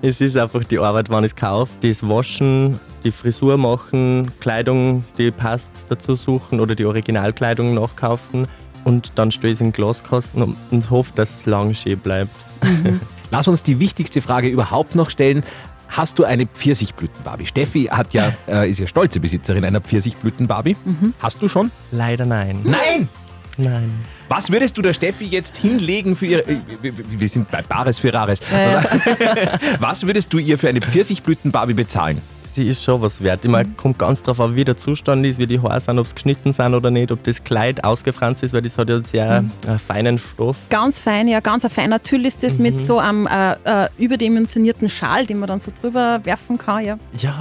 Es 0.01 0.19
ist 0.21 0.37
einfach 0.37 0.63
die 0.63 0.79
Arbeit, 0.79 1.09
wann 1.09 1.23
ich 1.23 1.31
es 1.31 1.35
kaufe. 1.35 1.71
Das 1.81 2.07
Waschen, 2.07 2.79
die 3.03 3.11
Frisur 3.11 3.57
machen, 3.57 4.31
Kleidung, 4.39 5.05
die 5.17 5.31
passt 5.31 5.85
dazu 5.89 6.15
suchen 6.15 6.59
oder 6.59 6.75
die 6.75 6.85
Originalkleidung 6.85 7.73
nachkaufen. 7.73 8.47
Und 8.83 9.13
dann 9.15 9.31
stelle 9.31 9.53
ich 9.53 9.57
es 9.57 9.61
in 9.61 9.67
den 9.67 9.73
Glaskasten 9.73 10.41
und- 10.41 10.57
und 10.71 10.89
hoffe, 10.89 11.11
dass 11.15 11.39
es 11.39 11.45
lang 11.45 11.73
schön 11.73 11.99
bleibt. 11.99 12.31
Lass 13.31 13.47
uns 13.47 13.63
die 13.63 13.79
wichtigste 13.79 14.21
Frage 14.21 14.47
überhaupt 14.47 14.95
noch 14.95 15.09
stellen. 15.09 15.43
Hast 15.89 16.17
du 16.19 16.23
eine 16.23 16.45
Pfirsichblüten-Barbie? 16.47 17.45
Steffi 17.45 17.83
hat 17.85 18.13
ja, 18.13 18.33
äh, 18.47 18.69
ist 18.69 18.79
ja 18.79 18.87
stolze 18.87 19.19
Besitzerin 19.19 19.63
einer 19.63 19.81
Pfirsichblüten-Barbie. 19.81 20.75
Hast 21.19 21.41
du 21.41 21.47
schon? 21.47 21.71
Leider 21.91 22.25
nein. 22.25 22.59
Nein! 22.63 23.09
Nein. 23.57 23.93
Was 24.29 24.49
würdest 24.49 24.75
du 24.77 24.81
der 24.81 24.93
Steffi 24.93 25.25
jetzt 25.25 25.57
hinlegen 25.57 26.15
für 26.15 26.25
ihre. 26.25 26.41
äh, 26.41 26.57
Wir 26.81 27.29
sind 27.29 27.51
bei 27.51 27.61
Bares 27.61 27.99
für 27.99 28.11
Rares. 28.11 28.39
Was 29.79 30.07
würdest 30.07 30.33
du 30.33 30.39
ihr 30.39 30.57
für 30.57 30.69
eine 30.69 30.81
Pfirsichblüten-Barbie 30.81 31.75
bezahlen? 31.75 32.19
Sie 32.53 32.67
ist 32.67 32.83
schon 32.83 33.01
was 33.01 33.21
wert. 33.21 33.43
Ich 33.43 33.51
meine, 33.51 33.69
kommt 33.71 33.99
ganz 33.99 34.21
drauf 34.21 34.39
an, 34.39 34.55
wie 34.55 34.63
der 34.63 34.77
Zustand 34.77 35.25
ist, 35.25 35.39
wie 35.39 35.47
die 35.47 35.61
Haare 35.61 35.81
sind, 35.81 35.99
ob 35.99 36.05
es 36.05 36.15
geschnitten 36.15 36.53
sind 36.53 36.73
oder 36.73 36.91
nicht, 36.91 37.11
ob 37.11 37.23
das 37.23 37.43
Kleid 37.43 37.83
ausgefranst 37.83 38.43
ist, 38.43 38.53
weil 38.53 38.61
das 38.61 38.77
hat 38.77 38.89
ja 38.89 39.01
sehr 39.03 39.43
äh, 39.67 39.77
feinen 39.77 40.17
Stoff. 40.17 40.57
Ganz 40.69 40.99
fein, 40.99 41.27
ja, 41.27 41.39
ganz 41.39 41.65
ein 41.65 41.71
feiner 41.71 42.01
Tüll 42.01 42.25
ist 42.25 42.43
das 42.43 42.59
mit 42.59 42.79
so 42.79 42.99
einem 42.99 43.27
äh, 43.27 43.53
äh, 43.85 43.89
überdimensionierten 43.97 44.89
Schal, 44.89 45.25
den 45.25 45.39
man 45.39 45.47
dann 45.47 45.59
so 45.59 45.71
drüber 45.79 46.21
werfen 46.23 46.57
kann, 46.57 46.85
ja. 46.85 46.97
Ja, 47.17 47.33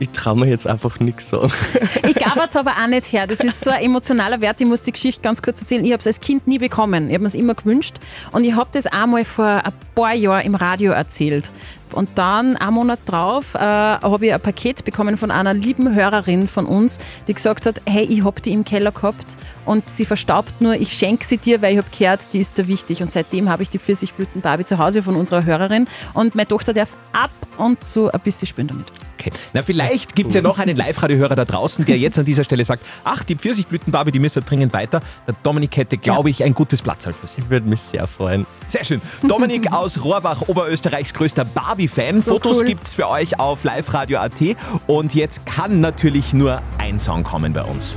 ich 0.00 0.08
traue 0.10 0.36
mir 0.36 0.48
jetzt 0.48 0.66
einfach 0.66 0.98
nichts 0.98 1.28
sagen. 1.28 1.52
Ich 2.08 2.14
gab 2.14 2.48
es 2.48 2.56
aber 2.56 2.72
auch 2.72 2.88
nicht 2.88 3.12
her. 3.12 3.26
Das 3.26 3.40
ist 3.40 3.60
so 3.60 3.70
ein 3.70 3.82
emotionaler 3.82 4.40
Wert. 4.40 4.60
Ich 4.60 4.66
muss 4.66 4.82
die 4.82 4.92
Geschichte 4.92 5.20
ganz 5.20 5.42
kurz 5.42 5.60
erzählen. 5.60 5.84
Ich 5.84 5.92
habe 5.92 6.00
es 6.00 6.06
als 6.06 6.20
Kind 6.20 6.46
nie 6.46 6.58
bekommen. 6.58 7.08
Ich 7.08 7.14
habe 7.14 7.22
mir 7.22 7.28
es 7.28 7.34
immer 7.34 7.54
gewünscht. 7.54 7.96
Und 8.32 8.44
ich 8.44 8.54
habe 8.54 8.70
das 8.72 8.86
einmal 8.86 9.24
vor 9.24 9.44
ein 9.46 9.72
paar 9.94 10.14
Jahren 10.14 10.44
im 10.46 10.54
Radio 10.54 10.92
erzählt. 10.92 11.52
Und 11.92 12.10
dann, 12.14 12.56
einen 12.56 12.74
Monat 12.74 13.00
drauf, 13.04 13.54
äh, 13.54 13.58
habe 13.58 14.26
ich 14.26 14.32
ein 14.32 14.40
Paket 14.40 14.84
bekommen 14.84 15.16
von 15.18 15.30
einer 15.30 15.52
lieben 15.52 15.94
Hörerin 15.94 16.48
von 16.48 16.64
uns, 16.66 16.98
die 17.26 17.34
gesagt 17.34 17.66
hat, 17.66 17.82
hey, 17.84 18.04
ich 18.04 18.24
habe 18.24 18.40
die 18.40 18.52
im 18.52 18.64
Keller 18.64 18.92
gehabt 18.92 19.36
und 19.66 19.88
sie 19.90 20.04
verstaubt 20.04 20.60
nur, 20.60 20.74
ich 20.74 20.92
schenke 20.92 21.24
sie 21.24 21.38
dir, 21.38 21.62
weil 21.62 21.72
ich 21.72 21.78
habe 21.78 21.88
gehört, 21.96 22.20
die 22.32 22.40
ist 22.40 22.56
dir 22.56 22.68
wichtig. 22.68 23.02
Und 23.02 23.10
seitdem 23.10 23.48
habe 23.48 23.64
ich 23.64 23.70
die 23.70 23.78
Pfirsichblüten-Barbie 23.78 24.64
zu 24.64 24.78
Hause 24.78 25.02
von 25.02 25.16
unserer 25.16 25.44
Hörerin. 25.44 25.88
Und 26.14 26.34
meine 26.34 26.48
Tochter 26.48 26.72
darf 26.72 26.90
ab 27.12 27.30
und 27.58 27.82
zu 27.84 28.10
ein 28.10 28.20
bisschen 28.20 28.46
spielen 28.46 28.68
damit. 28.68 28.86
Okay. 29.20 29.30
Na, 29.52 29.62
vielleicht 29.62 30.16
gibt 30.16 30.30
es 30.30 30.34
ja 30.34 30.40
noch 30.40 30.58
einen 30.58 30.76
Live-Radio-Hörer 30.76 31.36
da 31.36 31.44
draußen, 31.44 31.84
der 31.84 31.98
jetzt 31.98 32.18
an 32.18 32.24
dieser 32.24 32.42
Stelle 32.42 32.64
sagt, 32.64 32.84
ach, 33.04 33.22
die 33.22 33.36
Pfirsichblüten-Barbie, 33.36 34.12
die 34.12 34.18
müssen 34.18 34.42
dringend 34.44 34.72
weiter. 34.72 35.00
Der 35.26 35.34
Dominik 35.42 35.76
hätte, 35.76 35.98
glaube 35.98 36.30
ich, 36.30 36.42
ein 36.42 36.54
gutes 36.54 36.80
Platzal 36.80 37.12
für 37.12 37.26
sie. 37.28 37.40
Ich 37.42 37.50
würde 37.50 37.68
mich 37.68 37.80
sehr 37.80 38.06
freuen. 38.06 38.46
Sehr 38.66 38.82
schön. 38.84 39.02
Dominik 39.22 39.72
aus 39.72 40.02
Rohrbach, 40.02 40.48
Oberösterreichs 40.48 41.12
größter 41.12 41.44
Barbie-Fan. 41.44 42.22
So 42.22 42.32
Fotos 42.32 42.58
cool. 42.60 42.64
gibt's 42.64 42.94
für 42.94 43.08
euch 43.10 43.38
auf 43.38 43.62
liveradio.at. 43.64 44.40
Und 44.86 45.14
jetzt 45.14 45.44
kann 45.44 45.80
natürlich 45.80 46.32
nur 46.32 46.62
ein 46.78 46.98
Song 46.98 47.22
kommen 47.22 47.52
bei 47.52 47.62
uns. 47.62 47.96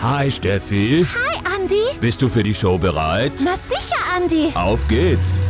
Hi 0.00 0.30
Steffi, 0.30 1.04
Hi, 1.04 1.56
Andi. 1.56 1.74
bist 2.00 2.22
du 2.22 2.28
für 2.28 2.44
die 2.44 2.54
Show 2.54 2.78
bereit? 2.78 3.32
Na 3.44 3.54
sicher, 3.56 3.96
Andi. 4.16 4.50
Auf 4.54 4.86
geht's. 4.86 5.40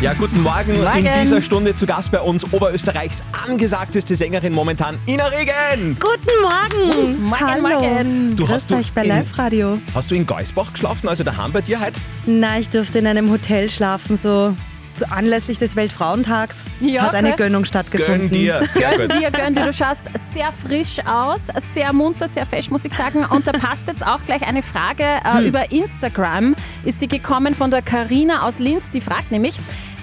Ja, 0.00 0.12
guten 0.14 0.42
Morgen. 0.42 0.82
Morgen. 0.82 1.06
In 1.06 1.20
dieser 1.22 1.42
Stunde 1.42 1.74
zu 1.74 1.86
Gast 1.86 2.10
bei 2.10 2.20
uns 2.20 2.44
Oberösterreichs 2.52 3.22
angesagteste 3.46 4.16
Sängerin 4.16 4.52
momentan, 4.52 4.98
Ina 5.06 5.26
Regen. 5.26 5.96
Guten 6.00 6.40
Morgen. 6.42 7.22
Morgen, 7.22 7.40
Hallo. 7.40 7.80
morgen. 7.80 8.36
Du 8.36 8.44
Grüß 8.44 8.54
hast 8.54 8.70
du 8.70 8.74
euch 8.76 8.92
bei 8.92 9.02
in- 9.02 9.08
Live-Radio. 9.08 9.78
Hast 9.94 10.10
du 10.10 10.14
in 10.14 10.26
Geusbach 10.26 10.72
geschlafen, 10.72 11.08
also 11.08 11.24
daheim 11.24 11.52
bei 11.52 11.60
dir 11.60 11.80
heute? 11.80 12.00
Nein, 12.26 12.60
ich 12.62 12.68
durfte 12.68 12.98
in 12.98 13.06
einem 13.06 13.30
Hotel 13.30 13.68
schlafen, 13.70 14.16
so 14.16 14.54
anlässlich 15.02 15.58
des 15.58 15.76
Weltfrauentags 15.76 16.64
Ja, 16.80 17.02
hat 17.02 17.14
eine 17.14 17.28
okay. 17.28 17.44
Gönnung 17.44 17.64
stattgefunden. 17.64 18.30
Gönn 18.30 18.30
dir. 18.30 18.60
Sehr 18.72 18.96
Gönn 18.96 19.08
dir, 19.08 19.30
gönn 19.30 19.54
dir. 19.54 19.64
Du 19.64 19.72
schaust 19.72 20.02
sehr 20.32 20.52
frisch 20.52 20.98
aus, 21.06 21.48
sehr 21.74 21.92
munter, 21.92 22.28
sehr 22.28 22.46
fesch, 22.46 22.70
muss 22.70 22.84
ich 22.84 22.94
sagen. 22.94 23.24
Und 23.24 23.46
da 23.46 23.52
passt 23.52 23.86
jetzt 23.88 24.04
auch 24.06 24.20
gleich 24.24 24.42
eine 24.42 24.62
Frage 24.62 25.04
äh, 25.24 25.46
über 25.46 25.70
Instagram. 25.70 26.54
Ist 26.84 27.00
die 27.00 27.08
gekommen 27.08 27.54
von 27.54 27.70
der 27.70 27.82
Karina 27.82 28.46
aus 28.46 28.58
Linz. 28.58 28.90
Die 28.90 29.00
fragt 29.00 29.30
nämlich, 29.30 29.56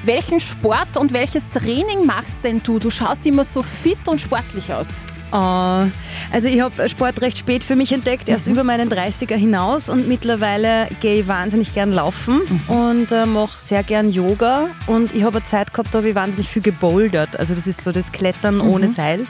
welchen 0.04 0.40
Sport 0.40 0.98
und 0.98 1.14
welches 1.14 1.50
Training 1.50 2.06
machst 2.06 2.44
denn 2.44 2.62
du? 2.64 2.80
Du 2.80 2.90
schaust 2.90 3.26
immer 3.26 3.44
so 3.44 3.64
fit 3.64 4.08
und 4.08 4.22
sportlich 4.22 4.72
aus. 4.72 4.88
Oh, 5.32 5.86
also 6.32 6.48
ich 6.48 6.62
habe 6.62 6.88
Sport 6.88 7.22
recht 7.22 7.38
spät 7.38 7.64
für 7.64 7.76
mich 7.76 7.92
entdeckt, 7.92 8.30
erst 8.30 8.48
über 8.48 8.64
meinen 8.64 8.90
30er 8.90 9.36
hinaus 9.36 9.90
und 9.90 10.08
mittlerweile 10.08 10.88
gehe 11.02 11.22
ich 11.22 11.28
wahnsinnig 11.28 11.74
gern 11.74 11.92
laufen 11.92 12.42
und 12.68 13.12
äh, 13.12 13.26
mache 13.26 13.60
sehr 13.60 13.84
gern 13.84 14.12
Yoga 14.12 14.70
und 14.88 15.14
ich 15.14 15.24
habe 15.24 15.38
eine 15.38 15.46
Zeit 15.46 15.74
gehabt, 15.74 15.94
da 15.94 16.00
habe 16.00 16.10
ich 16.10 16.16
wahnsinnig 16.16 16.50
viel 16.50 16.62
gebouldert, 16.62 17.38
also 17.40 17.56
das 17.56 17.68
ist 17.68 17.82
so 17.82 17.92
das 17.92 18.12
Klettern 18.12 18.62
ohne 18.62 18.88
Seil. 18.88 19.26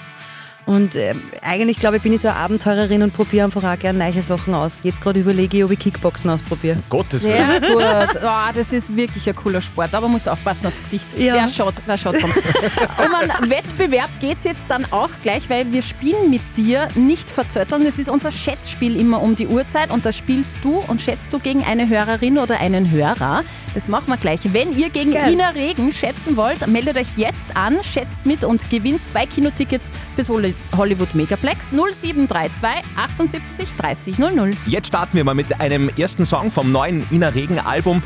Und 0.65 0.95
ähm, 0.95 1.21
eigentlich 1.43 1.77
glaube 1.77 1.97
ich, 1.97 2.03
bin 2.03 2.11
ich 2.11 2.21
so 2.21 2.27
eine 2.27 2.37
Abenteurerin 2.37 3.03
und 3.03 3.13
probiere 3.13 3.45
einfach 3.45 3.63
auch 3.63 3.77
gerne 3.77 3.99
neue 3.99 4.21
Sachen 4.23 4.55
aus. 4.55 4.79
Jetzt 4.81 4.99
gerade 4.99 5.19
überlege 5.19 5.57
ich, 5.57 5.63
ob 5.63 5.71
ich 5.71 5.77
Kickboxen 5.77 6.29
ausprobiere. 6.29 6.77
Gottes 6.89 7.21
Sehr 7.21 7.61
gut. 7.61 7.83
Oh, 8.23 8.51
das 8.53 8.73
ist 8.73 8.95
wirklich 8.95 9.29
ein 9.29 9.35
cooler 9.35 9.61
Sport, 9.61 9.93
aber 9.93 10.07
musst 10.07 10.27
aufpassen 10.27 10.65
aufs 10.65 10.81
Gesicht. 10.81 11.17
Ja. 11.17 11.35
Wer 11.35 11.49
schaut, 11.49 11.75
wer 11.85 11.97
schaut 11.97 12.19
kommt. 12.19 12.35
um 12.97 13.13
einen 13.13 13.49
Wettbewerb 13.49 14.09
geht 14.19 14.39
es 14.39 14.43
jetzt 14.43 14.65
dann 14.67 14.85
auch 14.91 15.09
gleich, 15.21 15.49
weil 15.51 15.71
wir 15.71 15.83
spielen 15.83 16.31
mit 16.31 16.41
dir 16.57 16.87
nicht 16.95 17.29
verzötteln. 17.29 17.85
Das 17.85 17.99
ist 17.99 18.09
unser 18.09 18.31
Schätzspiel 18.31 18.99
immer 18.99 19.21
um 19.21 19.35
die 19.35 19.47
Uhrzeit 19.47 19.91
und 19.91 20.03
da 20.05 20.11
spielst 20.11 20.57
du 20.63 20.79
und 20.87 20.99
schätzt 20.99 21.31
du 21.31 21.37
gegen 21.37 21.63
eine 21.63 21.87
Hörerin 21.87 22.39
oder 22.39 22.59
einen 22.59 22.89
Hörer. 22.89 23.43
Das 23.75 23.87
machen 23.87 24.07
wir 24.07 24.17
gleich. 24.17 24.39
Wenn 24.51 24.75
ihr 24.75 24.89
gegen 24.89 25.11
Geil. 25.11 25.33
Ina 25.33 25.49
Regen 25.49 25.91
schätzen 25.91 26.37
wollt, 26.37 26.65
meldet 26.65 26.97
euch 26.97 27.17
jetzt 27.17 27.45
an, 27.55 27.77
schätzt 27.83 28.25
mit 28.25 28.43
und 28.43 28.69
gewinnt 28.69 29.07
zwei 29.07 29.27
Kinotickets 29.27 29.91
fürs 30.15 30.29
Holly- 30.29 30.54
Hollywood 30.75 31.13
Megaplex 31.15 31.71
0732 31.71 32.83
78 32.95 33.75
30 33.75 34.19
00. 34.19 34.51
Jetzt 34.65 34.87
starten 34.87 35.17
wir 35.17 35.23
mal 35.23 35.35
mit 35.35 35.59
einem 35.59 35.89
ersten 35.97 36.25
Song 36.25 36.51
vom 36.51 36.71
neuen 36.71 37.05
Ina 37.11 37.29
Regen 37.29 37.59
Album. 37.59 38.01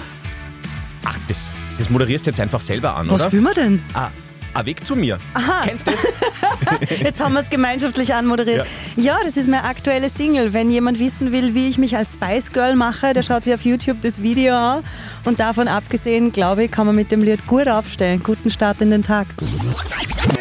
Ach, 1.06 1.18
das, 1.28 1.50
das 1.78 1.90
moderierst 1.90 2.26
du 2.26 2.32
jetzt 2.32 2.40
einfach 2.40 2.62
selber 2.62 2.96
an, 2.96 3.08
Was 3.08 3.16
oder? 3.16 3.26
spielen 3.26 3.44
wir 3.44 3.54
denn? 3.54 3.82
Ah, 3.94 4.10
ah, 4.54 4.66
Weg 4.66 4.86
zu 4.86 4.96
mir. 4.96 5.20
Aha. 5.34 5.64
Kennst 5.66 5.88
du 5.88 5.92
das? 5.92 7.00
Jetzt 7.00 7.24
haben 7.24 7.34
wir 7.34 7.42
es 7.42 7.50
gemeinschaftlich 7.50 8.14
anmoderiert. 8.14 8.68
Ja. 8.96 9.18
das 9.24 9.38
ist 9.38 9.48
meine 9.48 9.64
aktuelle 9.64 10.10
Single. 10.10 10.54
Wenn 10.54 10.70
jemand 10.70 11.00
wissen 11.00 11.32
will, 11.32 11.56
wie 11.56 11.70
ich 11.70 11.78
mich 11.78 11.96
als 11.96 12.14
Spice 12.14 12.52
Girl 12.52 12.76
mache, 12.76 13.14
der 13.14 13.24
schaut 13.24 13.44
sich 13.44 13.54
auf 13.54 13.62
YouTube 13.62 14.02
das 14.02 14.22
Video 14.22 14.56
an. 14.56 14.84
Und 15.26 15.40
davon 15.40 15.68
abgesehen, 15.68 16.32
glaube 16.32 16.66
ich, 16.66 16.72
kann 16.72 16.86
man 16.86 16.96
mit 16.96 17.12
dem 17.12 17.22
Lied 17.22 17.46
gut 17.48 17.68
aufstellen. 17.68 18.22
Guten 18.24 18.52
Start 18.52 18.82
in 18.82 18.92
den 18.92 19.04
Tag. 19.04 19.28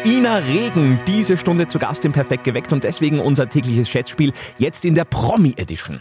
Ina 0.05 0.37
Regen, 0.37 0.99
diese 1.07 1.37
Stunde 1.37 1.67
zu 1.67 1.79
Gast 1.79 2.05
im 2.05 2.11
Perfekt 2.11 2.43
geweckt 2.43 2.71
und 2.73 2.83
deswegen 2.83 3.19
unser 3.19 3.49
tägliches 3.49 3.89
Schätzspiel 3.89 4.33
jetzt 4.57 4.85
in 4.85 4.95
der 4.95 5.05
Promi 5.05 5.53
Edition. 5.57 5.99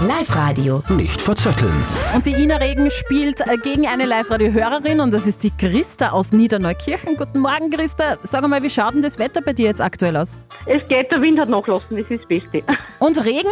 Live-Radio. 0.00 0.82
Nicht 0.88 1.20
verzetteln. 1.20 1.74
Und 2.14 2.24
die 2.24 2.32
Ina 2.32 2.56
Regen 2.56 2.90
spielt 2.90 3.40
äh, 3.40 3.56
gegen 3.58 3.86
eine 3.86 4.06
Live-Radio-Hörerin 4.06 5.00
und 5.00 5.10
das 5.12 5.26
ist 5.26 5.42
die 5.42 5.50
Christa 5.50 6.10
aus 6.10 6.32
Niederneukirchen. 6.32 7.16
Guten 7.16 7.40
Morgen, 7.40 7.49
Christa. 7.70 8.16
Sag 8.22 8.46
mal, 8.48 8.62
wie 8.62 8.70
schaut 8.70 8.94
denn 8.94 9.02
das 9.02 9.18
Wetter 9.18 9.40
bei 9.40 9.52
dir 9.52 9.66
jetzt 9.66 9.80
aktuell 9.80 10.16
aus? 10.16 10.38
Es 10.66 10.86
geht, 10.88 11.10
der 11.12 11.20
Wind 11.20 11.38
hat 11.38 11.48
nachlassen, 11.48 11.96
das 11.96 12.10
ist 12.10 12.20
das 12.20 12.28
Beste. 12.28 12.60
Und 13.00 13.24
Regen? 13.24 13.50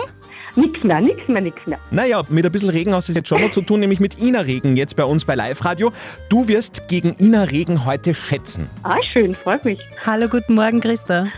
Nix 0.57 0.83
mehr, 0.83 1.01
nix 1.01 1.29
mehr, 1.29 1.41
nix 1.41 1.57
mehr. 1.67 1.79
Naja, 1.91 2.23
mit 2.29 2.45
ein 2.45 2.51
bisschen 2.53 2.71
Regen 2.71 2.95
hast 2.95 3.09
du 3.09 3.13
es 3.13 3.17
jetzt 3.17 3.29
schon 3.29 3.41
noch 3.41 3.51
zu 3.51 3.63
tun, 3.63 3.81
nämlich 3.81 4.01
mit 4.01 4.19
Ina 4.19 4.41
Regen 4.41 4.77
jetzt 4.77 4.97
bei 4.97 5.05
uns 5.05 5.25
bei 5.25 5.35
Live 5.35 5.65
Radio. 5.65 5.93
Du 6.29 6.49
wirst 6.49 6.89
gegen 6.89 7.15
Ina 7.21 7.45
Regen 7.45 7.85
heute 7.85 8.15
schätzen. 8.15 8.69
Ah, 8.83 8.97
schön, 9.13 9.35
freut 9.35 9.65
mich. 9.65 9.79
Hallo, 10.05 10.29
guten 10.29 10.55
Morgen, 10.55 10.81
Christa. 10.81 11.29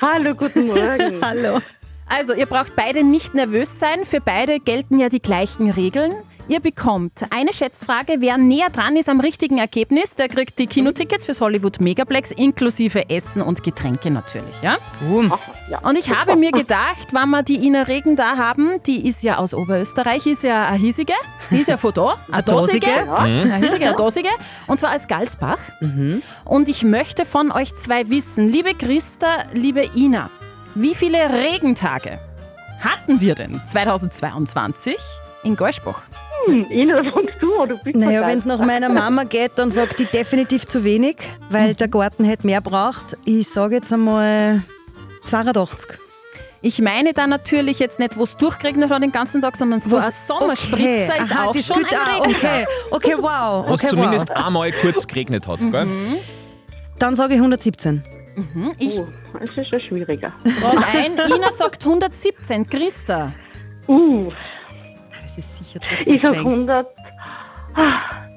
Hallo, 0.00 0.34
guten 0.34 0.66
Morgen. 0.66 1.20
Hallo. 1.22 1.58
Also, 2.06 2.34
ihr 2.34 2.46
braucht 2.46 2.74
beide 2.76 3.04
nicht 3.04 3.34
nervös 3.34 3.78
sein. 3.78 4.04
Für 4.04 4.20
beide 4.20 4.60
gelten 4.60 4.98
ja 4.98 5.08
die 5.08 5.20
gleichen 5.20 5.70
Regeln. 5.70 6.12
Ihr 6.50 6.60
bekommt 6.60 7.26
eine 7.28 7.52
Schätzfrage. 7.52 8.16
Wer 8.20 8.38
näher 8.38 8.70
dran 8.70 8.96
ist 8.96 9.10
am 9.10 9.20
richtigen 9.20 9.58
Ergebnis, 9.58 10.16
der 10.16 10.28
kriegt 10.28 10.58
die 10.58 10.66
Kinotickets 10.66 11.26
fürs 11.26 11.42
Hollywood 11.42 11.78
Megaplex 11.78 12.30
inklusive 12.30 13.10
Essen 13.10 13.42
und 13.42 13.62
Getränke 13.62 14.10
natürlich. 14.10 14.56
Ja? 14.62 14.78
Und 15.82 15.98
ich 15.98 16.10
habe 16.10 16.36
mir 16.36 16.50
gedacht, 16.50 17.12
wenn 17.12 17.28
wir 17.28 17.42
die 17.42 17.66
Ina 17.66 17.82
Regen 17.82 18.16
da 18.16 18.38
haben, 18.38 18.82
die 18.86 19.06
ist 19.06 19.22
ja 19.22 19.36
aus 19.36 19.52
Oberösterreich, 19.52 20.24
ist 20.24 20.42
ja 20.42 20.68
eine 20.68 20.78
hiesige, 20.78 21.12
die 21.50 21.58
ist 21.58 21.66
ja 21.66 21.76
von 21.76 21.92
da, 21.92 22.16
eine 22.32 22.42
dosige, 22.42 22.86
ja. 22.86 23.14
eine 23.14 23.56
hiesige, 23.56 23.86
eine 23.86 23.96
dosige, 23.96 24.30
und 24.66 24.80
zwar 24.80 24.94
aus 24.94 25.06
Galsbach. 25.06 25.58
Und 26.46 26.70
ich 26.70 26.82
möchte 26.82 27.26
von 27.26 27.52
euch 27.52 27.74
zwei 27.74 28.08
wissen, 28.08 28.48
liebe 28.48 28.72
Christa, 28.72 29.44
liebe 29.52 29.84
Ina, 29.94 30.30
wie 30.74 30.94
viele 30.94 31.18
Regentage 31.30 32.18
hatten 32.80 33.20
wir 33.20 33.34
denn 33.34 33.60
2022 33.66 34.96
in 35.44 35.56
Golschbach? 35.56 36.02
Hm, 36.46 36.66
Ina, 36.70 36.96
sagst 37.14 37.36
du, 37.40 37.54
oder 37.54 37.76
du 37.76 37.82
bist 37.84 37.96
Naja, 37.96 38.26
wenn 38.26 38.38
es 38.38 38.44
nach 38.44 38.60
meiner 38.60 38.88
Mama 38.88 39.24
geht, 39.24 39.52
dann 39.56 39.70
sagt 39.70 39.98
die 40.00 40.06
definitiv 40.06 40.66
zu 40.66 40.84
wenig, 40.84 41.16
weil 41.50 41.74
der 41.74 41.88
Garten 41.88 42.24
hätte 42.24 42.46
mehr 42.46 42.60
braucht. 42.60 43.16
Ich 43.24 43.48
sage 43.48 43.76
jetzt 43.76 43.92
einmal 43.92 44.62
82. 45.26 45.98
Ich 46.60 46.80
meine 46.82 47.12
da 47.12 47.28
natürlich 47.28 47.78
jetzt 47.78 48.00
nicht, 48.00 48.16
wo 48.16 48.24
es 48.24 48.36
durchgeregnet 48.36 48.90
hat 48.90 49.00
den 49.02 49.12
ganzen 49.12 49.40
Tag, 49.40 49.56
sondern 49.56 49.78
so 49.78 49.96
ein 49.96 50.10
Sommerspritzer 50.10 51.16
ist 51.22 51.30
Aha, 51.32 51.46
auch 51.46 51.52
das 51.52 51.66
schon 51.66 51.76
gut, 51.76 51.86
ein 51.92 51.98
ah, 51.98 52.18
okay, 52.26 52.66
okay, 52.90 53.14
wow. 53.16 53.64
Wo 53.68 53.74
es 53.74 53.80
Okay, 53.82 53.86
zumindest 53.90 54.28
wow. 54.30 54.46
einmal 54.46 54.72
kurz 54.72 55.06
geregnet 55.06 55.46
hat. 55.46 55.60
Gell? 55.60 55.86
Dann 56.98 57.14
sage 57.14 57.34
ich 57.34 57.38
117. 57.38 58.02
Mhm, 58.34 58.72
Ich 58.78 58.98
Oh, 59.00 59.06
das 59.38 59.56
ist 59.56 59.68
schon 59.68 59.80
schwieriger. 59.80 60.32
trage 60.60 60.84
ein, 60.96 61.12
Ina 61.36 61.52
sagt 61.52 61.84
117, 61.84 62.68
Christa. 62.68 63.32
Uh, 63.86 64.32
Ist 65.74 65.82
sicher 65.82 65.96
trotzdem 65.96 66.14
ich 66.14 66.22
sag 66.22 66.34
zu 66.34 66.40
eng. 66.40 66.46
100. 66.46 66.86
Ah, 67.74 67.92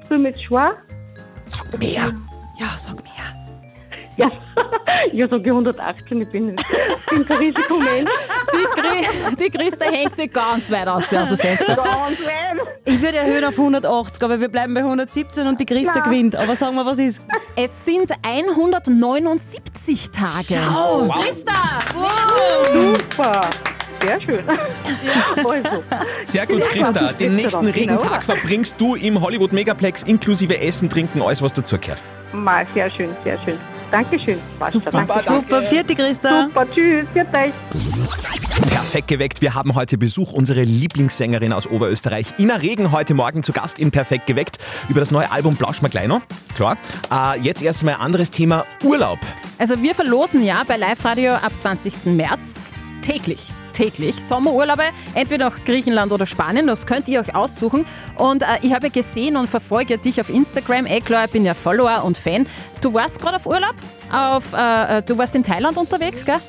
du 0.08 0.18
mit 0.18 0.40
schwer? 0.42 0.76
Sag 1.42 1.78
mehr. 1.78 2.12
Ja, 2.58 2.66
sag 2.76 2.96
mehr. 3.02 3.12
Ja, 4.18 4.30
ich 5.12 5.20
sage 5.20 5.50
118, 5.50 6.20
ich 6.20 6.28
bin, 6.28 6.54
bin 6.54 7.26
kein 7.26 7.36
Risikomensch. 7.38 8.10
Die, 8.52 9.36
die 9.36 9.50
Christa 9.50 9.86
hängt 9.86 10.14
sich 10.14 10.30
ganz 10.30 10.70
weit 10.70 10.86
aus 10.86 11.12
aus 11.14 11.28
dem 11.30 11.38
Fenster. 11.38 11.76
Ganz 11.76 12.22
weit. 12.26 12.42
Ich 12.84 13.00
würde 13.00 13.16
erhöhen 13.16 13.44
auf 13.44 13.58
180, 13.58 14.22
aber 14.22 14.38
wir 14.38 14.48
bleiben 14.48 14.74
bei 14.74 14.80
117 14.80 15.46
und 15.46 15.58
die 15.60 15.64
Christa 15.64 15.94
Ja. 15.96 16.00
gewinnt. 16.02 16.36
Aber 16.36 16.56
sagen 16.56 16.76
wir, 16.76 16.84
was 16.84 16.98
ist? 16.98 17.22
Es 17.56 17.84
sind 17.86 18.12
179 18.22 20.10
Tage. 20.10 20.60
Schau. 20.62 21.08
Wow. 21.08 21.20
Christa! 21.24 21.52
Super. 22.72 23.40
Sehr 24.02 24.20
schön. 24.20 24.44
Also, 25.36 25.82
Sehr 26.24 26.46
gut, 26.46 26.62
Christa. 26.68 27.12
Den 27.12 27.36
nächsten 27.36 27.66
Regentag 27.66 28.24
verbringst 28.24 28.74
du 28.78 28.94
im 28.94 29.20
Hollywood 29.20 29.52
Megaplex 29.52 30.02
inklusive 30.02 30.58
Essen, 30.58 30.88
Trinken, 30.88 31.22
alles 31.22 31.42
was 31.42 31.52
dazugehört. 31.52 31.98
Mal, 32.32 32.66
sehr 32.74 32.90
schön, 32.90 33.10
sehr 33.24 33.38
schön. 33.44 33.58
Dankeschön. 33.90 34.38
Schon. 34.70 34.82
Danke. 34.90 35.22
Super, 35.22 35.62
vierte 35.64 35.94
Christa. 35.94 36.46
Super, 36.46 36.66
tschüss, 36.70 37.06
viert 37.12 37.28
euch. 37.36 37.52
Perfekt 38.70 39.08
geweckt. 39.08 39.42
Wir 39.42 39.54
haben 39.54 39.74
heute 39.74 39.98
Besuch. 39.98 40.32
Unsere 40.32 40.62
Lieblingssängerin 40.62 41.52
aus 41.52 41.66
Oberösterreich, 41.66 42.38
Ina 42.38 42.56
Regen, 42.56 42.90
heute 42.90 43.12
Morgen 43.12 43.42
zu 43.42 43.52
Gast 43.52 43.78
in 43.78 43.90
Perfekt 43.90 44.26
geweckt. 44.26 44.58
Über 44.88 45.00
das 45.00 45.10
neue 45.10 45.30
Album 45.30 45.56
Blausch 45.56 45.82
mal 45.82 45.90
noch. 46.08 46.22
Klar. 46.54 46.78
Äh, 47.10 47.40
jetzt 47.40 47.62
erstmal 47.62 47.94
anderes 47.94 48.30
Thema: 48.30 48.64
Urlaub. 48.82 49.18
Also 49.58 49.80
wir 49.82 49.94
verlosen 49.94 50.42
ja 50.42 50.62
bei 50.66 50.78
Live 50.78 51.04
Radio 51.04 51.32
ab 51.32 51.52
20. 51.58 52.06
März 52.06 52.70
täglich. 53.02 53.52
Täglich 53.72 54.16
Sommerurlaube, 54.16 54.84
entweder 55.14 55.50
nach 55.50 55.64
Griechenland 55.64 56.12
oder 56.12 56.26
Spanien, 56.26 56.66
das 56.66 56.86
könnt 56.86 57.08
ihr 57.08 57.20
euch 57.20 57.34
aussuchen. 57.34 57.84
Und 58.16 58.42
äh, 58.42 58.46
ich 58.62 58.72
habe 58.72 58.90
gesehen 58.90 59.36
und 59.36 59.48
verfolge 59.48 59.98
dich 59.98 60.20
auf 60.20 60.28
Instagram. 60.28 60.86
Eh 60.86 61.00
klar, 61.00 61.24
ich 61.26 61.30
bin 61.30 61.44
ja 61.44 61.54
Follower 61.54 62.04
und 62.04 62.18
Fan. 62.18 62.46
Du 62.80 62.92
warst 62.94 63.20
gerade 63.20 63.36
auf 63.36 63.46
Urlaub, 63.46 63.74
auf, 64.12 64.52
äh, 64.52 64.98
äh, 64.98 65.02
du 65.02 65.16
warst 65.18 65.34
in 65.34 65.42
Thailand 65.42 65.76
unterwegs, 65.76 66.24
gell? 66.24 66.40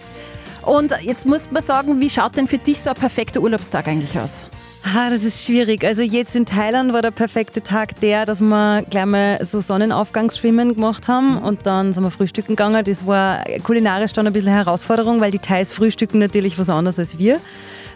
Und 0.63 0.95
jetzt 1.01 1.25
muss 1.25 1.51
man 1.51 1.61
sagen, 1.61 1.99
wie 1.99 2.09
schaut 2.09 2.37
denn 2.37 2.47
für 2.47 2.57
dich 2.57 2.81
so 2.81 2.89
ein 2.89 2.95
perfekter 2.95 3.41
Urlaubstag 3.41 3.87
eigentlich 3.87 4.17
aus? 4.17 4.45
Ah, 4.85 5.09
das 5.09 5.23
ist 5.23 5.45
schwierig. 5.45 5.85
Also 5.85 6.01
jetzt 6.01 6.35
in 6.35 6.45
Thailand 6.45 6.91
war 6.91 7.01
der 7.01 7.11
perfekte 7.11 7.63
Tag 7.63 7.99
der, 8.01 8.25
dass 8.25 8.41
wir 8.41 8.83
gleich 8.89 9.05
mal 9.05 9.39
so 9.43 9.61
Sonnenaufgangsschwimmen 9.61 10.75
gemacht 10.75 11.07
haben 11.07 11.37
und 11.37 11.65
dann 11.65 11.93
sind 11.93 12.03
wir 12.03 12.11
frühstücken 12.11 12.57
gegangen. 12.57 12.83
Das 12.83 13.07
war 13.07 13.45
kulinarisch 13.63 14.11
dann 14.11 14.27
ein 14.27 14.33
bisschen 14.33 14.51
Herausforderung, 14.51 15.21
weil 15.21 15.31
die 15.31 15.39
Thais 15.39 15.71
frühstücken 15.71 16.19
natürlich 16.19 16.59
was 16.59 16.69
anderes 16.69 16.99
als 16.99 17.17
wir. 17.17 17.39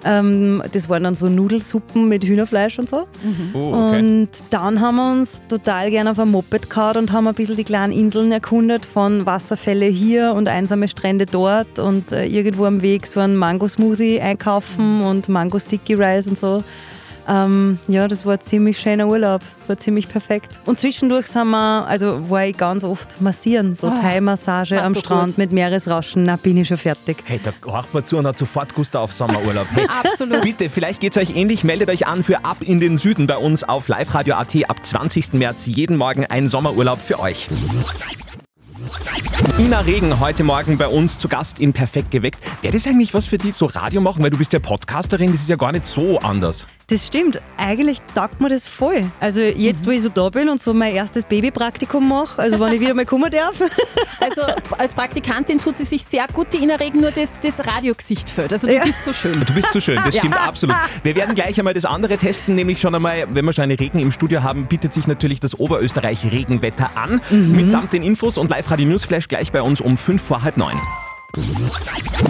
Ähm, 0.07 0.63
das 0.71 0.87
waren 0.87 1.03
dann 1.03 1.15
so 1.15 1.27
Nudelsuppen 1.27 2.07
mit 2.07 2.23
Hühnerfleisch 2.23 2.79
und 2.79 2.89
so. 2.89 3.07
Oh, 3.53 3.73
okay. 3.73 3.99
Und 3.99 4.29
dann 4.49 4.79
haben 4.79 4.95
wir 4.95 5.11
uns 5.11 5.41
total 5.49 5.89
gerne 5.89 6.11
auf 6.11 6.19
ein 6.19 6.31
Moped 6.31 6.69
gehauen 6.69 6.97
und 6.97 7.11
haben 7.11 7.27
ein 7.27 7.35
bisschen 7.35 7.57
die 7.57 7.65
kleinen 7.65 7.91
Inseln 7.91 8.31
erkundet, 8.31 8.85
von 8.85 9.25
Wasserfälle 9.25 9.85
hier 9.85 10.33
und 10.33 10.47
einsame 10.47 10.87
Strände 10.87 11.25
dort 11.25 11.79
und 11.79 12.13
äh, 12.13 12.25
irgendwo 12.25 12.65
am 12.65 12.81
Weg 12.81 13.05
so 13.05 13.19
einen 13.19 13.35
Mango-Smoothie 13.35 14.21
einkaufen 14.21 15.01
und 15.01 15.27
Mango-Sticky 15.27 15.95
Rice 15.95 16.27
und 16.27 16.39
so. 16.39 16.63
Ähm, 17.27 17.77
ja, 17.87 18.07
das 18.07 18.25
war 18.25 18.33
ein 18.35 18.41
ziemlich 18.41 18.79
schöner 18.79 19.07
Urlaub. 19.07 19.41
Das 19.59 19.67
war 19.69 19.77
ziemlich 19.77 20.07
perfekt. 20.07 20.59
Und 20.65 20.79
zwischendurch 20.79 21.27
sind 21.27 21.49
wir, 21.49 21.85
also 21.87 22.29
war 22.29 22.45
ich 22.45 22.55
ganz 22.57 22.83
oft 22.83 23.19
massieren, 23.21 23.75
so 23.75 23.87
Ah. 23.87 23.95
Thai-Massage 24.01 24.81
am 24.81 24.93
so 24.93 24.99
Strand 25.01 25.27
gut. 25.29 25.37
mit 25.37 25.51
Meeresrauschen. 25.51 26.23
Na, 26.23 26.37
bin 26.37 26.57
ich 26.57 26.67
schon 26.69 26.77
fertig. 26.77 27.17
Hey, 27.25 27.39
da 27.43 27.51
horcht 27.65 27.93
man 27.93 28.05
zu 28.05 28.17
und 28.17 28.25
hat 28.27 28.37
sofort 28.37 28.73
Guster 28.75 29.01
auf 29.01 29.13
Sommerurlaub. 29.13 29.67
Hey, 29.73 29.85
Absolut. 30.03 30.41
Bitte, 30.41 30.69
vielleicht 30.69 30.99
geht 31.01 31.17
es 31.17 31.21
euch 31.21 31.35
ähnlich. 31.35 31.63
Meldet 31.63 31.89
euch 31.89 32.07
an 32.07 32.23
für 32.23 32.45
Ab 32.45 32.57
in 32.61 32.79
den 32.79 32.97
Süden 32.97 33.27
bei 33.27 33.37
uns 33.37 33.63
auf 33.63 33.87
liveradio.at 33.87 34.55
ab 34.69 34.85
20. 34.85 35.33
März. 35.33 35.65
Jeden 35.65 35.97
Morgen 35.97 36.25
ein 36.25 36.47
Sommerurlaub 36.49 36.99
für 37.01 37.19
euch. 37.19 37.47
Ina 39.59 39.79
Regen 39.81 40.19
heute 40.19 40.43
Morgen 40.43 40.77
bei 40.77 40.87
uns 40.87 41.17
zu 41.17 41.27
Gast 41.27 41.57
in 41.59 41.73
Perfekt 41.73 42.11
geweckt. 42.11 42.39
Wäre 42.61 42.73
das 42.73 42.85
eigentlich 42.85 43.11
was 43.13 43.25
für 43.25 43.37
die, 43.39 43.51
so 43.51 43.65
Radio 43.65 44.01
machen? 44.01 44.21
Weil 44.23 44.29
du 44.29 44.37
bist 44.37 44.53
ja 44.53 44.59
Podcasterin, 44.59 45.31
das 45.31 45.41
ist 45.41 45.49
ja 45.49 45.55
gar 45.55 45.71
nicht 45.71 45.87
so 45.87 46.19
anders. 46.19 46.67
Das 46.89 47.05
stimmt. 47.05 47.41
Eigentlich 47.57 47.97
taugt 48.15 48.39
mir 48.39 48.47
das 48.49 48.67
voll. 48.69 49.11
Also 49.19 49.41
jetzt, 49.41 49.85
wo 49.85 49.89
ich 49.91 50.01
so 50.03 50.09
da 50.09 50.29
bin 50.29 50.47
und 50.47 50.61
so 50.61 50.73
mein 50.73 50.95
erstes 50.95 51.25
Babypraktikum 51.25 52.07
mache, 52.07 52.39
also 52.41 52.59
wenn 52.61 52.71
ich 52.71 52.79
wieder 52.79 52.93
mal 52.93 53.05
kommen 53.05 53.31
darf. 53.31 53.55
Also 54.19 54.41
als 54.77 54.93
Praktikantin 54.95 55.59
tut 55.59 55.77
sie 55.77 55.85
sich 55.85 56.03
sehr 56.03 56.27
gut, 56.27 56.51
die 56.51 56.57
Ina 56.57 56.75
Regen, 56.75 57.01
nur 57.01 57.11
das, 57.11 57.33
das 57.41 57.65
Radiogesicht 57.65 58.27
fällt. 58.29 58.51
Also 58.51 58.67
du 58.67 58.73
Ja. 58.75 58.83
bist 58.83 59.05
so 59.05 59.13
schön. 59.13 59.39
Du 59.45 59.53
bist 59.53 59.71
so 59.71 59.79
schön, 59.79 59.95
das 60.03 60.15
Ja. 60.15 60.21
stimmt 60.21 60.47
absolut. 60.47 60.75
Wir 61.03 61.15
werden 61.15 61.35
gleich 61.35 61.57
einmal 61.59 61.75
das 61.75 61.85
andere 61.85 62.17
testen, 62.17 62.55
nämlich 62.55 62.81
schon 62.81 62.93
einmal, 62.95 63.27
wenn 63.31 63.45
wir 63.45 63.53
schon 63.53 63.63
eine 63.65 63.79
Regen 63.79 63.99
im 63.99 64.11
Studio 64.11 64.41
haben, 64.41 64.65
bietet 64.65 64.91
sich 64.93 65.07
natürlich 65.07 65.39
das 65.39 65.57
Oberösterreich-Regenwetter 65.59 66.89
an. 66.95 67.21
Mitsamt 67.29 67.93
den 67.93 68.01
Infos 68.03 68.37
und 68.39 68.49
Live-Radio 68.67 68.89
Newsflash 68.89 69.29
gleich 69.29 69.53
bei 69.53 69.61
uns 69.61 69.79
um 69.79 69.97
fünf 69.97 70.21
vor 70.21 70.41
halb 70.43 70.57
neun. 70.57 70.75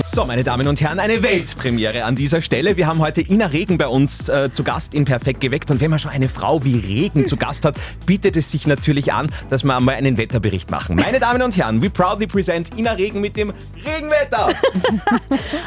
So, 0.06 0.26
meine 0.26 0.44
Damen 0.44 0.68
und 0.68 0.82
Herren, 0.82 1.00
eine 1.00 1.24
Weltpremiere 1.24 2.04
an 2.04 2.16
dieser 2.16 2.42
Stelle. 2.42 2.76
Wir 2.76 2.88
haben 2.88 3.00
heute 3.00 3.22
Ina 3.22 3.46
Regen 3.46 3.78
bei 3.78 3.88
uns 3.88 4.28
äh, 4.28 4.52
zu 4.52 4.64
Gast 4.64 4.94
in 4.94 5.06
Perfekt 5.06 5.40
geweckt. 5.40 5.72
Und 5.72 5.80
wenn 5.80 5.90
man 5.90 6.00
schon 6.00 6.12
eine 6.12 6.28
Frau 6.28 6.66
wie 6.66 6.78
Regen 6.78 7.26
zu 7.26 7.38
Gast 7.38 7.64
hat, 7.64 7.76
bietet 8.06 8.36
es 8.36 8.52
sich 8.52 8.68
natürlich 8.68 9.14
an, 9.14 9.32
dass 9.50 9.64
wir 9.64 9.78
einmal 9.78 9.96
einen 9.96 10.18
Wetterbericht 10.18 10.72
machen. 10.72 10.98
Meine 10.98 11.20
Damen 11.20 11.42
und 11.42 11.56
Herren, 11.56 11.82
we 11.82 11.90
proudly 11.90 12.28
present 12.28 12.78
Ina 12.78 12.94
Regen 12.94 13.22
mit 13.22 13.38
dem 13.38 13.54
Regenwetter. 13.86 14.50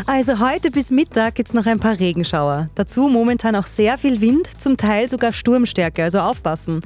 Also 0.06 0.40
heute 0.40 0.70
bis 0.70 0.90
Mittag 0.90 1.36
gibt 1.36 1.48
es 1.48 1.54
noch 1.54 1.66
ein 1.66 1.78
paar 1.78 1.98
Regenschauer. 1.98 2.68
Dazu 2.74 3.08
momentan 3.08 3.54
auch 3.54 3.66
sehr 3.66 3.96
viel 3.96 4.20
Wind, 4.20 4.48
zum 4.58 4.76
Teil 4.76 5.08
sogar 5.08 5.32
Sturmstärke, 5.32 6.02
also 6.02 6.18
aufpassen. 6.18 6.80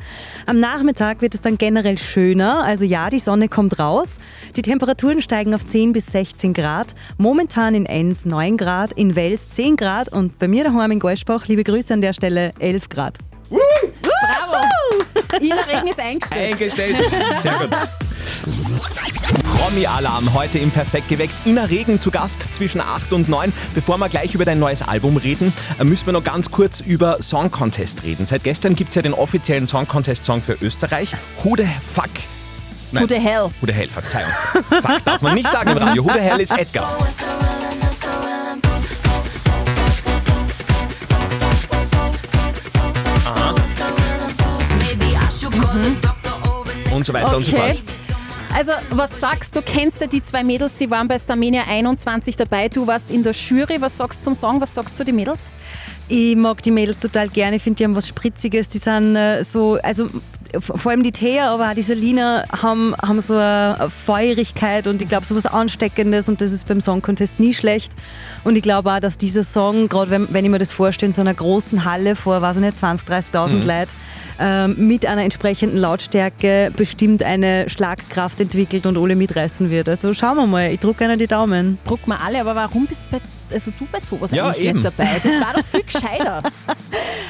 Am 0.47 0.61
Nachmittag 0.61 1.23
wird 1.23 1.35
es 1.35 1.41
dann 1.41 1.57
generell 1.57 1.97
schöner, 1.97 2.65
also 2.65 2.85
ja, 2.85 3.09
die 3.09 3.19
Sonne 3.19 3.49
kommt 3.49 3.79
raus. 3.79 4.17
Die 4.57 4.63
Temperaturen 4.63 5.23
steigen 5.23 5.55
auf 5.55 5.65
10 5.65 5.93
bis 5.93 6.07
16 6.07 6.44
Grad. 6.53 6.95
Momentan 7.17 7.75
in 7.75 7.87
Enns 7.87 8.25
9 8.27 8.57
Grad, 8.57 8.93
in 8.93 9.17
Wels 9.17 9.49
10 9.49 9.77
Grad 9.77 10.11
und 10.11 10.39
bei 10.39 10.49
mir 10.49 10.65
daheim 10.65 10.91
in 10.91 11.01
Golschbach, 11.01 11.47
liebe 11.47 11.65
Grüße 11.65 11.95
an 11.95 12.01
der 12.01 12.13
Stelle, 12.13 12.53
11 12.59 12.89
Grad. 12.89 13.15
Bravo! 13.49 14.65
Ina 15.41 15.63
Regen 15.63 15.89
ist 15.89 16.01
eingestellt. 16.01 16.53
Eingestellt. 16.53 16.97
Sehr 17.43 17.53
gut. 17.59 17.71
Promi-Alarm 19.59 20.35
heute 20.35 20.59
im 20.59 20.71
Perfekt 20.71 21.09
geweckt. 21.09 21.35
Ina 21.47 21.65
Regen 21.65 21.99
zu 21.99 22.11
Gast 22.11 22.53
zwischen 22.53 22.81
8 22.81 23.13
und 23.13 23.29
9. 23.29 23.53
Bevor 23.75 23.99
wir 23.99 24.09
gleich 24.09 24.35
über 24.35 24.45
dein 24.45 24.59
neues 24.59 24.83
Album 24.83 25.17
reden, 25.17 25.53
äh, 25.79 25.85
müssen 25.85 26.07
wir 26.07 26.13
noch 26.13 26.25
ganz 26.25 26.51
kurz 26.51 26.81
über 26.81 27.23
Song 27.23 27.51
Contest 27.51 28.03
reden. 28.05 28.27
Seit 28.27 28.45
gestern 28.45 28.77
gibt 28.77 28.91
es 28.91 28.97
ja 28.97 29.03
den 29.03 29.15
offiziellen 29.15 29.67
Song 29.67 29.89
Contest 29.89 30.25
Song 30.25 30.43
für 30.43 30.59
Österreich. 30.61 31.13
Who 31.43 31.55
the 31.57 31.67
fuck? 31.87 32.11
Who 33.01 33.07
the 33.09 33.19
hell? 33.21 33.51
Who 33.61 33.67
the 33.67 33.73
hell, 33.73 33.89
Verzeihung. 33.89 34.31
fuck 34.83 35.05
darf 35.05 35.23
man 35.23 35.35
nicht 35.35 35.51
sagen 35.51 35.71
im 35.71 35.79
Radio. 35.79 36.05
Who 36.05 36.13
the 36.13 36.21
hell 36.21 36.41
ist 36.41 36.53
Edgar? 36.57 36.89
Aha. 43.27 43.55
Und 46.95 47.05
so 47.07 47.13
weiter 47.13 47.37
und 47.37 47.43
so 47.45 47.57
Okay. 47.57 47.75
fort. 47.77 47.83
Also, 48.57 48.71
was 48.91 49.19
sagst 49.19 49.57
du? 49.57 49.63
Kennst 49.63 50.01
du 50.01 50.07
die 50.07 50.23
zwei 50.23 50.45
Mädels, 50.45 50.77
die 50.77 50.89
waren 50.89 51.09
bei 51.09 51.19
Starmania 51.19 51.65
21 51.67 52.37
dabei? 52.37 52.69
Du 52.69 52.87
warst 52.87 53.11
in 53.11 53.25
der 53.25 53.33
Jury. 53.33 53.81
Was 53.81 53.97
sagst 53.97 54.21
du 54.21 54.25
zum 54.25 54.35
Song? 54.37 54.61
Was 54.61 54.75
sagst 54.75 54.95
du 54.95 54.99
zu 54.99 55.05
den 55.07 55.17
Mädels? 55.17 55.51
Ich 56.07 56.37
mag 56.37 56.63
die 56.63 56.71
Mädels 56.71 57.01
total 57.01 57.29
gerne. 57.29 57.57
Ich 57.57 57.63
finde, 57.65 57.79
die 57.79 57.85
haben 57.85 57.97
was 57.97 58.07
Spritziges. 58.07 58.69
Die 58.69 58.79
sind 58.79 59.17
äh, 59.17 59.43
so, 59.43 59.77
also 59.83 60.07
vor 60.61 60.91
allem 60.91 61.03
die 61.03 61.13
Thea, 61.13 61.53
aber 61.53 61.71
auch 61.71 61.75
die 61.75 61.83
Selina 61.83 62.45
haben, 62.63 62.95
haben 63.07 63.21
so 63.21 63.35
eine 63.35 63.89
Feurigkeit 63.91 64.87
und 64.87 65.03
ich 65.03 65.09
glaube, 65.09 65.27
so 65.27 65.35
was 65.37 65.47
Ansteckendes 65.47 66.29
und 66.29 66.41
das 66.41 66.53
ist 66.53 66.67
beim 66.69 66.81
Song 66.81 67.03
Contest 67.03 67.39
nie 67.41 67.55
schlecht. 67.55 67.93
Und 68.45 68.57
ich 68.57 68.63
glaube 68.63 68.93
auch, 68.93 69.01
dass 69.01 69.19
dieser 69.19 69.45
Song, 69.45 69.89
gerade 69.89 70.11
wenn, 70.11 70.29
wenn 70.33 70.45
ich 70.45 70.51
mir 70.51 70.59
das 70.59 70.73
vorstelle, 70.73 71.09
in 71.11 71.13
so 71.13 71.21
einer 71.21 71.35
großen 71.35 71.85
Halle 71.85 72.17
vor, 72.17 72.41
weiß 72.43 72.57
ich 72.57 72.63
nicht, 72.63 72.77
20.000, 72.77 73.07
30.000 73.33 73.53
Mhm. 73.55 73.67
Leuten, 73.67 73.91
ähm, 74.39 74.75
mit 74.89 75.07
einer 75.07 75.23
entsprechenden 75.23 75.77
Lautstärke 75.79 76.73
bestimmt 76.77 77.23
eine 77.23 77.69
Schlagkraft 77.69 78.41
entwickelt 78.41 78.85
und 78.87 78.97
alle 78.99 79.15
mitreißen 79.17 79.71
wird. 79.71 79.89
Also 79.89 80.13
schauen 80.15 80.37
wir 80.37 80.47
mal. 80.47 80.71
Ich 80.73 80.81
drücke 80.81 81.05
einer 81.05 81.17
die 81.17 81.27
Daumen. 81.29 81.79
Druck 81.85 82.07
mal 82.07 82.19
alle, 82.25 82.41
aber 82.41 82.55
warum 82.55 82.87
bist 82.87 83.05
bei, 83.11 83.21
also 83.53 83.71
du 83.79 83.87
bei 83.91 84.01
sowas 84.01 84.33
Ja, 84.33 84.47
eigentlich 84.49 84.65
eben. 84.69 84.81
nicht 84.81 84.87
dabei? 84.87 85.09
Das 85.23 85.33
war 85.41 85.53
doch 85.55 85.67
viel 85.67 85.83
gescheiter. 85.87 86.41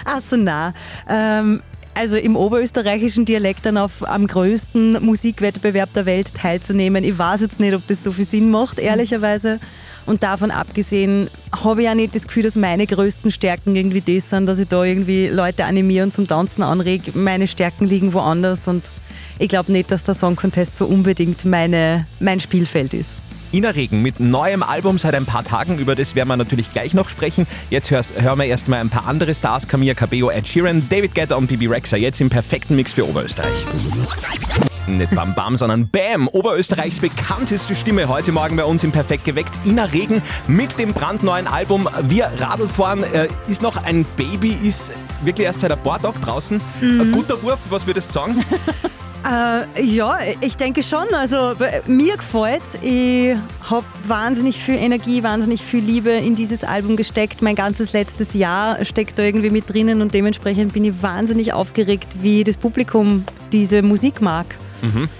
Ach 0.06 0.20
so, 0.20 0.36
na. 0.36 0.72
Ähm, 1.08 1.62
also 1.94 2.16
im 2.16 2.36
oberösterreichischen 2.36 3.24
Dialekt 3.24 3.66
dann 3.66 3.76
auf 3.76 4.06
am 4.08 4.26
größten 4.26 5.04
Musikwettbewerb 5.04 5.92
der 5.94 6.06
Welt 6.06 6.34
teilzunehmen. 6.34 7.04
Ich 7.04 7.16
weiß 7.16 7.40
jetzt 7.40 7.60
nicht, 7.60 7.74
ob 7.74 7.86
das 7.86 8.02
so 8.02 8.12
viel 8.12 8.24
Sinn 8.24 8.50
macht, 8.50 8.78
ehrlicherweise. 8.78 9.60
Und 10.06 10.22
davon 10.22 10.50
abgesehen 10.50 11.30
habe 11.52 11.82
ich 11.82 11.88
auch 11.88 11.94
nicht 11.94 12.14
das 12.14 12.26
Gefühl, 12.26 12.42
dass 12.42 12.56
meine 12.56 12.86
größten 12.86 13.30
Stärken 13.30 13.74
irgendwie 13.74 14.02
das 14.02 14.28
sind, 14.28 14.46
dass 14.46 14.58
ich 14.58 14.68
da 14.68 14.84
irgendwie 14.84 15.28
Leute 15.28 15.64
animiere 15.64 16.04
und 16.04 16.14
zum 16.14 16.26
Tanzen 16.26 16.62
anrege. 16.62 17.12
Meine 17.14 17.46
Stärken 17.46 17.86
liegen 17.86 18.12
woanders 18.12 18.68
und 18.68 18.90
ich 19.38 19.48
glaube 19.48 19.72
nicht, 19.72 19.90
dass 19.90 20.04
der 20.04 20.14
Song 20.14 20.36
Contest 20.36 20.76
so 20.76 20.86
unbedingt 20.86 21.44
meine, 21.44 22.06
mein 22.20 22.40
Spielfeld 22.40 22.92
ist. 22.94 23.16
Ina 23.54 23.70
Regen 23.70 24.02
mit 24.02 24.18
neuem 24.18 24.64
Album 24.64 24.98
seit 24.98 25.14
ein 25.14 25.26
paar 25.26 25.44
Tagen, 25.44 25.78
über 25.78 25.94
das 25.94 26.16
werden 26.16 26.28
wir 26.28 26.36
natürlich 26.36 26.72
gleich 26.72 26.92
noch 26.92 27.08
sprechen. 27.08 27.46
Jetzt 27.70 27.88
hörst, 27.92 28.20
hören 28.20 28.40
wir 28.40 28.46
erstmal 28.46 28.80
ein 28.80 28.90
paar 28.90 29.06
andere 29.06 29.32
Stars, 29.32 29.68
Camilla 29.68 29.94
Cabello, 29.94 30.28
Ed 30.28 30.48
Sheeran, 30.48 30.88
David 30.88 31.14
Guetta 31.14 31.36
und 31.36 31.46
Bibi 31.46 31.68
Rexha, 31.68 31.96
jetzt 31.96 32.20
im 32.20 32.30
perfekten 32.30 32.74
Mix 32.74 32.92
für 32.92 33.08
Oberösterreich. 33.08 33.64
Nicht 34.88 35.14
Bam 35.14 35.36
Bam, 35.36 35.56
sondern 35.56 35.88
Bam. 35.88 36.26
Oberösterreichs 36.26 36.98
bekannteste 36.98 37.76
Stimme 37.76 38.08
heute 38.08 38.32
Morgen 38.32 38.56
bei 38.56 38.64
uns 38.64 38.82
im 38.82 38.90
Perfekt 38.90 39.24
geweckt. 39.24 39.56
Ina 39.64 39.84
Regen 39.84 40.20
mit 40.48 40.76
dem 40.80 40.92
brandneuen 40.92 41.46
Album 41.46 41.88
Wir 42.08 42.32
Radlfahren. 42.36 43.04
Äh, 43.04 43.28
ist 43.48 43.62
noch 43.62 43.76
ein 43.84 44.04
Baby, 44.16 44.58
ist 44.64 44.90
wirklich 45.22 45.46
erst 45.46 45.60
seit 45.60 45.70
ein 45.70 45.80
paar 45.80 46.02
Tagen 46.02 46.20
draußen. 46.20 46.60
Ein 46.82 47.12
guter 47.12 47.40
Wurf, 47.40 47.60
was 47.70 47.86
würdest 47.86 48.08
du 48.08 48.14
sagen? 48.14 48.44
Äh, 49.26 49.82
ja, 49.82 50.18
ich 50.42 50.56
denke 50.56 50.82
schon. 50.82 51.06
Also 51.14 51.54
b- 51.58 51.64
mir 51.90 52.16
gefällt's. 52.16 52.66
Ich 52.82 53.34
habe 53.70 53.86
wahnsinnig 54.06 54.58
viel 54.62 54.74
Energie, 54.76 55.22
wahnsinnig 55.22 55.62
viel 55.62 55.82
Liebe 55.82 56.10
in 56.10 56.34
dieses 56.34 56.62
Album 56.62 56.96
gesteckt. 56.96 57.40
Mein 57.40 57.54
ganzes 57.54 57.92
letztes 57.94 58.34
Jahr 58.34 58.84
steckt 58.84 59.18
da 59.18 59.22
irgendwie 59.22 59.48
mit 59.50 59.72
drinnen 59.72 60.02
und 60.02 60.12
dementsprechend 60.12 60.74
bin 60.74 60.84
ich 60.84 61.02
wahnsinnig 61.02 61.54
aufgeregt, 61.54 62.08
wie 62.20 62.44
das 62.44 62.58
Publikum 62.58 63.24
diese 63.50 63.80
Musik 63.82 64.20
mag. 64.20 64.44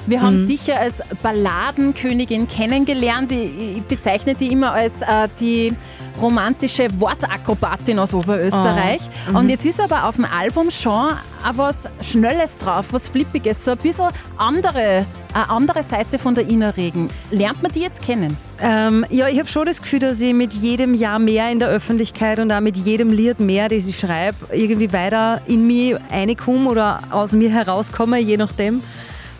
Wir 0.06 0.22
haben 0.22 0.46
dich 0.46 0.66
ja 0.66 0.76
als 0.76 1.02
Balladenkönigin 1.22 2.48
kennengelernt. 2.48 3.32
Ich, 3.32 3.76
ich 3.76 3.82
bezeichne 3.82 4.34
die 4.34 4.52
immer 4.52 4.72
als 4.72 5.02
äh, 5.02 5.28
die 5.40 5.74
romantische 6.20 6.88
Wortakrobatin 7.00 7.98
aus 7.98 8.14
Oberösterreich. 8.14 9.00
Ah, 9.26 9.30
mhm. 9.30 9.36
Und 9.36 9.48
jetzt 9.50 9.64
ist 9.64 9.80
aber 9.80 10.04
auf 10.08 10.16
dem 10.16 10.24
Album 10.24 10.70
schon 10.70 10.92
auch 10.92 11.56
was 11.56 11.88
Schnelles 12.00 12.56
drauf, 12.56 12.86
was 12.92 13.08
Flippiges, 13.08 13.64
so 13.64 13.72
ein 13.72 13.78
bisschen 13.78 14.08
andere, 14.38 15.04
eine 15.32 15.50
andere 15.50 15.82
Seite 15.82 16.18
von 16.18 16.34
der 16.34 16.48
Ina 16.48 16.70
Regen. 16.70 17.08
Lernt 17.30 17.62
man 17.62 17.72
die 17.72 17.80
jetzt 17.80 18.02
kennen? 18.02 18.36
Ähm, 18.62 19.04
ja, 19.10 19.28
ich 19.28 19.38
habe 19.38 19.48
schon 19.48 19.66
das 19.66 19.82
Gefühl, 19.82 19.98
dass 19.98 20.20
ich 20.20 20.32
mit 20.32 20.54
jedem 20.54 20.94
Jahr 20.94 21.18
mehr 21.18 21.50
in 21.50 21.58
der 21.58 21.68
Öffentlichkeit 21.68 22.38
und 22.38 22.50
auch 22.52 22.60
mit 22.60 22.76
jedem 22.76 23.12
Lied 23.12 23.40
mehr, 23.40 23.68
das 23.68 23.86
ich 23.86 23.98
schreibe, 23.98 24.36
irgendwie 24.52 24.92
weiter 24.92 25.40
in 25.46 25.66
mich 25.66 25.96
reinkomme 26.10 26.70
oder 26.70 27.00
aus 27.10 27.32
mir 27.32 27.50
herauskomme, 27.50 28.18
je 28.18 28.36
nachdem. 28.36 28.82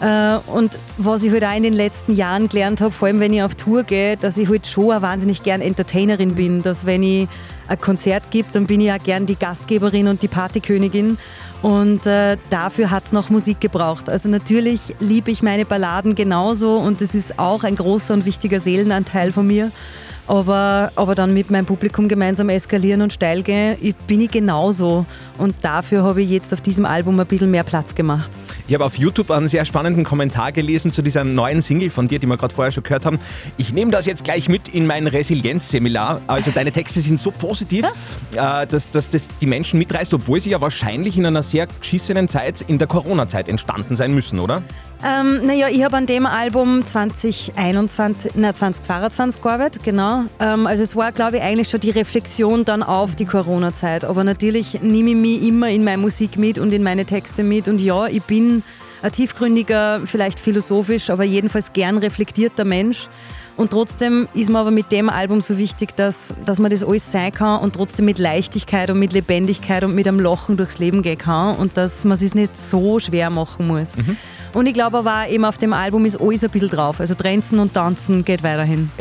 Äh, 0.05 0.39
und 0.49 0.79
was 0.99 1.23
ich 1.23 1.33
halt 1.33 1.45
auch 1.45 1.57
in 1.57 1.63
den 1.63 1.73
letzten 1.73 2.15
Jahren 2.15 2.49
gelernt 2.49 2.83
habe, 2.83 2.93
vor 2.93 3.09
allem 3.09 3.21
wenn 3.21 3.33
ich 3.33 3.43
auf 3.43 3.55
Tour 3.55 3.85
gehe, 3.85 4.19
dass 4.19 4.37
ich 4.37 4.51
halt 4.51 4.67
schon 4.67 4.93
auch 4.93 5.01
wahnsinnig 5.01 5.43
gern 5.43 5.63
Entertainerin 5.63 6.35
bin. 6.35 6.63
Dass 6.63 6.85
wenn 6.85 7.03
ich 7.03 7.27
ein 7.69 7.81
Konzert 7.81 8.31
gibt, 8.31 8.55
dann 8.55 8.67
bin 8.67 8.83
ich 8.83 8.93
auch 8.93 9.03
gern 9.03 9.25
die 9.25 9.37
Gastgeberin 9.37 10.09
und 10.09 10.21
die 10.21 10.29
Partykönigin. 10.29 11.17
Und 11.63 12.05
äh, 12.05 12.37
dafür 12.51 12.91
hat 12.91 13.07
es 13.07 13.13
noch 13.13 13.31
Musik 13.31 13.63
gebraucht. 13.63 14.11
Also 14.11 14.29
natürlich 14.29 14.95
liebe 15.01 15.31
ich 15.31 15.43
meine 15.43 15.65
Balladen 15.65 16.15
genauso 16.15 16.77
und 16.77 17.01
das 17.01 17.15
ist 17.15 17.39
auch 17.39 17.65
ein 17.65 17.77
großer 17.77 18.13
und 18.13 18.27
wichtiger 18.27 18.61
Seelenanteil 18.61 19.33
von 19.33 19.47
mir. 19.47 19.73
Aber, 20.27 20.91
aber 20.97 21.15
dann 21.15 21.35
mit 21.35 21.51
meinem 21.51 21.67
Publikum 21.67 22.09
gemeinsam 22.09 22.49
eskalieren 22.49 23.03
und 23.03 23.13
steil 23.13 23.43
gehen, 23.43 23.77
ich- 23.83 23.95
bin 23.95 24.21
ich 24.23 24.31
genauso. 24.31 25.05
Und 25.39 25.57
dafür 25.63 26.03
habe 26.03 26.23
ich 26.23 26.31
jetzt 26.31 26.53
auf 26.55 26.61
diesem 26.61 26.87
Album 26.87 27.19
ein 27.21 27.27
bisschen 27.27 27.51
mehr 27.51 27.65
Platz 27.65 27.95
gemacht. 27.95 28.31
Ich 28.67 28.73
habe 28.73 28.85
auf 28.87 28.97
YouTube 28.97 29.31
einen 29.31 29.49
sehr 29.49 29.67
spannenden 29.67 30.05
Kommentar 30.05 30.51
gelesen 30.53 30.91
zu 30.91 31.03
dieser 31.03 31.23
neuen 31.25 31.61
Single 31.61 31.91
von 31.91 32.09
dir, 32.09 32.19
die 32.19 32.27
wir 32.27 32.39
gerade 32.39 32.55
vorher 32.55 32.73
schon 32.73 32.83
gehört 32.83 33.05
haben. 33.05 33.19
Ich 33.59 33.75
nehme 33.75 33.91
das 33.91 34.07
jetzt 34.07 34.25
gleich 34.25 34.49
mit 34.49 34.69
in 34.69 34.87
mein 34.87 35.07
Resilienzseminar. 35.07 36.23
Also 36.27 36.51
deine 36.51 36.73
Texte 36.73 37.03
sind 37.03 37.21
so 37.21 37.31
positiv, 37.31 37.85
äh, 38.35 38.67
dass, 38.67 38.91
dass 38.91 39.11
das 39.11 39.29
die 39.43 39.47
Menschen 39.47 39.79
mitreißt, 39.79 40.15
obwohl 40.15 40.41
sie 40.41 40.51
ja 40.51 40.61
wahrscheinlich 40.63 41.19
in 41.19 41.27
einer 41.27 41.43
sehr 41.43 41.67
geschissenen 41.67 42.29
Zeit 42.29 42.63
in 42.67 42.79
der 42.79 42.87
Corona-Zeit 42.87 43.49
entstanden 43.49 43.97
sein 43.97 44.15
müssen, 44.15 44.39
oder? 44.39 44.63
Ähm, 45.03 45.47
naja, 45.47 45.69
ich 45.71 45.85
habe 45.85 45.97
an 45.97 46.07
dem 46.07 46.27
Album 46.27 46.85
2021, 46.85 48.33
na, 48.37 48.55
2022 48.55 49.43
gearbeitet, 49.43 49.83
genau. 49.83 50.25
Ähm, 50.41 50.67
also 50.67 50.83
es 50.83 50.95
war, 50.97 51.13
glaube 51.13 51.39
ich, 51.39 51.43
eigentlich 51.43 51.69
schon 51.69 51.81
die 51.81 51.91
Reflexion 51.91 52.65
dann 52.65 52.83
auf 52.83 53.15
die 53.15 53.25
Corona-Zeit. 53.27 54.05
Aber 54.05 54.25
natürlich 54.25 54.81
nehme 54.83 55.11
ich 55.11 55.17
mich 55.17 55.49
immer 55.49 55.69
in 55.69 55.85
meine 55.85 55.99
Musik 55.99 56.39
mit 56.39 56.59
und 56.59 56.73
in 56.73 56.83
meine 56.83 57.05
Texte 57.05 57.43
mit. 57.43 57.69
Und 57.69 57.81
ja, 57.81 58.07
ich 58.07 58.23
bin 58.23 58.63
ein 59.03 59.13
tiefgründiger, 59.13 60.01
vielleicht 60.07 60.41
philosophisch, 60.41 61.11
aber 61.11 61.25
jedenfalls 61.25 61.73
gern 61.73 61.99
reflektierter 61.99 62.65
Mensch. 62.65 63.09
Und 63.57 63.71
trotzdem 63.71 64.27
ist 64.35 64.51
mir 64.51 64.59
aber 64.59 64.73
mit 64.73 64.91
dem 64.91 65.09
Album 65.09 65.41
so 65.41 65.57
wichtig, 65.59 65.95
dass, 65.95 66.35
dass 66.45 66.59
man 66.59 66.73
das 66.73 66.83
alles 66.83 67.13
sein 67.13 67.31
kann 67.31 67.61
und 67.61 67.75
trotzdem 67.77 68.05
mit 68.05 68.19
Leichtigkeit 68.19 68.91
und 68.91 68.99
mit 68.99 69.13
Lebendigkeit 69.13 69.85
und 69.85 69.95
mit 69.95 70.09
einem 70.09 70.19
Lachen 70.19 70.57
durchs 70.57 70.79
Leben 70.81 71.03
gehen 71.03 71.19
kann 71.19 71.55
und 71.57 71.77
dass 71.77 72.05
man 72.05 72.15
es 72.15 72.21
sich 72.21 72.35
nicht 72.35 72.57
so 72.57 72.99
schwer 72.99 73.31
machen 73.31 73.69
muss. 73.69 73.93
Und 74.55 74.67
ich 74.67 74.75
glaube 74.75 74.99
aber 74.99 75.23
auch, 75.23 75.29
eben 75.31 75.45
auf 75.45 75.57
dem 75.59 75.73
Album 75.73 76.05
ist 76.05 76.21
alles 76.21 76.43
ein 76.43 76.51
bisschen 76.51 76.69
drauf. 76.71 76.99
Also 76.99 77.15
Trenzen 77.15 77.61
und 77.61 77.73
Tanzen 77.75 78.25
geht 78.25 78.43
weiterhin. 78.43 78.91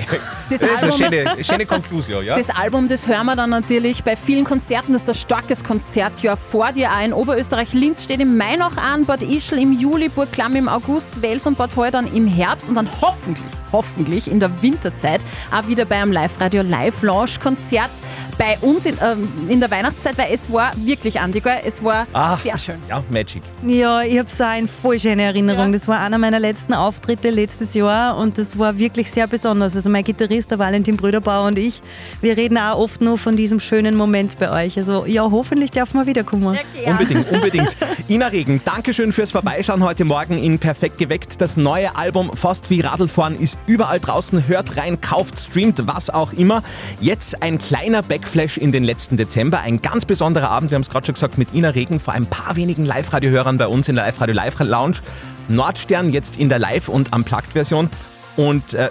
Das 0.50 0.60
Das 0.60 0.70
ist 0.70 0.84
eine 0.84 0.92
Album- 0.94 0.98
schöne, 1.34 1.44
schöne 1.44 1.66
Konklusion, 1.66 2.24
ja? 2.26 2.38
Das 2.38 2.50
Album, 2.52 2.88
das 2.88 3.08
hören 3.08 3.26
wir 3.26 3.36
dann 3.36 3.50
natürlich 3.50 4.04
bei 4.04 4.16
vielen 4.16 4.44
Konzerten. 4.44 4.94
Das 4.94 5.04
ist 5.04 5.10
ein 5.10 5.16
starkes 5.16 5.64
Konzertjahr 5.64 6.38
vor 6.38 6.72
dir 6.74 6.92
auch 6.92 7.04
in 7.04 7.14
Oberösterreich. 7.14 7.74
Linz 7.74 8.04
steht 8.04 8.20
im 8.20 8.38
Mai 8.38 8.58
noch 8.58 8.78
an, 8.78 9.06
Bad 9.06 9.24
Ischl 9.24 9.58
im 9.58 9.72
Juli, 9.74 10.10
Burg 10.10 10.32
Klamm 10.32 10.56
im 10.56 10.68
August, 10.70 11.22
Wels 11.24 11.48
und 11.48 11.58
Bad 11.58 11.76
Heuer 11.76 11.90
dann 11.92 12.14
im 12.14 12.28
Herbst 12.28 12.70
und 12.70 12.76
dann 12.76 12.90
hoffentlich, 13.02 13.46
hoffentlich 13.74 14.32
in 14.32 14.40
der 14.40 14.62
Winterzeit. 14.62 15.20
Auch 15.52 15.68
wieder 15.68 15.84
bei 15.84 16.02
einem 16.02 16.14
Live-Radio 16.14 16.62
Live-Launch-Konzert 16.62 17.92
bei 18.38 18.58
uns 18.62 18.86
in, 18.86 18.98
ähm, 19.02 19.28
in 19.50 19.60
der 19.60 19.70
Weihnachtszeit, 19.72 20.18
weil 20.18 20.28
es 20.34 20.52
war 20.52 20.72
wirklich, 20.78 21.20
Andi, 21.20 21.40
gell? 21.40 21.60
es 21.66 21.84
war 21.84 22.08
Ah, 22.14 22.38
sehr 22.38 22.58
schön. 22.58 22.76
Ja, 22.90 23.04
Magic. 23.10 23.42
Ja, 23.66 24.02
ich 24.02 24.18
habe 24.20 24.30
so 24.30 24.44
eine 24.44 24.68
voll 24.68 25.00
schöne 25.00 25.24
Erinnerung. 25.24 25.72
Das 25.74 25.88
war 25.88 26.00
einer 26.00 26.18
meiner 26.18 26.40
letzten 26.40 26.74
Auftritte 26.74 27.30
letztes 27.30 27.74
Jahr 27.74 28.18
und 28.18 28.38
das 28.38 28.58
war 28.58 28.78
wirklich 28.78 29.12
sehr 29.12 29.28
besonders. 29.28 29.76
Also 29.76 29.90
mein 29.90 30.04
Gitarrist, 30.04 30.52
der 30.52 30.60
Valentin 30.60 30.98
Bröderbauer 30.98 31.48
und 31.48 31.58
ich, 31.58 31.82
wir 32.22 32.36
reden 32.38 32.58
auch 32.58 32.78
oft 32.78 33.02
nur 33.02 33.18
von 33.18 33.36
diesem 33.36 33.60
schönen 33.60 33.96
Moment 33.96 34.38
bei 34.40 34.66
euch. 34.66 34.78
Also 34.78 35.06
ja, 35.06 35.24
hoffentlich 35.24 35.72
darf 35.72 35.94
man 35.94 36.06
wiederkommen. 36.06 36.58
Unbedingt, 36.86 37.32
unbedingt. 37.32 37.76
Ina 38.10 38.28
Regen, 38.28 38.62
Dankeschön 38.66 39.14
fürs 39.14 39.32
Vorbeischauen 39.32 39.84
heute 39.84 40.06
Morgen 40.06 40.38
in 40.38 40.60
Perfekt 40.60 40.98
geweckt. 40.98 41.40
Das 41.42 41.58
neue 41.58 41.96
Album 41.96 42.32
Fast 42.36 42.70
wie 42.70 42.82
Radlfahren 42.82 43.40
ist 43.40 43.58
überall 43.68 44.00
draußen. 44.00 44.48
Hört 44.48 44.78
rein, 44.78 45.00
kauft, 45.02 45.40
streamt, 45.40 45.86
was 45.88 46.10
auch 46.10 46.34
immer. 46.34 46.64
Jetzt 47.00 47.42
ein 47.42 47.58
kleiner 47.60 48.02
Backflash 48.24 48.58
in 48.58 48.72
den 48.72 48.86
letzten 48.86 49.18
Dezember. 49.18 49.60
Ein 49.60 49.82
ganz 49.82 50.06
besonderer 50.06 50.50
Abend, 50.50 50.72
wir 50.72 50.76
haben 50.76 50.82
es 50.84 50.90
gerade 50.90 51.06
schon 51.06 51.16
gesagt, 51.16 51.38
mit 51.38 51.54
Ina 51.54 51.70
Regen 51.70 52.00
vor 52.00 52.14
ein 52.14 52.26
paar 52.26 52.56
wenigen 52.56 52.86
Live-Radio-Hörern 52.86 53.58
bei 53.58 53.68
uns 53.68 53.90
in 53.90 53.96
der 53.96 54.06
Live-Radio 54.06 54.34
Live-Lounge. 54.34 54.96
Nordstern 55.50 56.14
jetzt 56.14 56.38
in 56.38 56.48
der 56.48 56.58
Live- 56.58 56.88
und 56.88 57.14
Unplugged-Version. 57.14 57.90
Und 58.38 58.76
äh, 58.76 58.90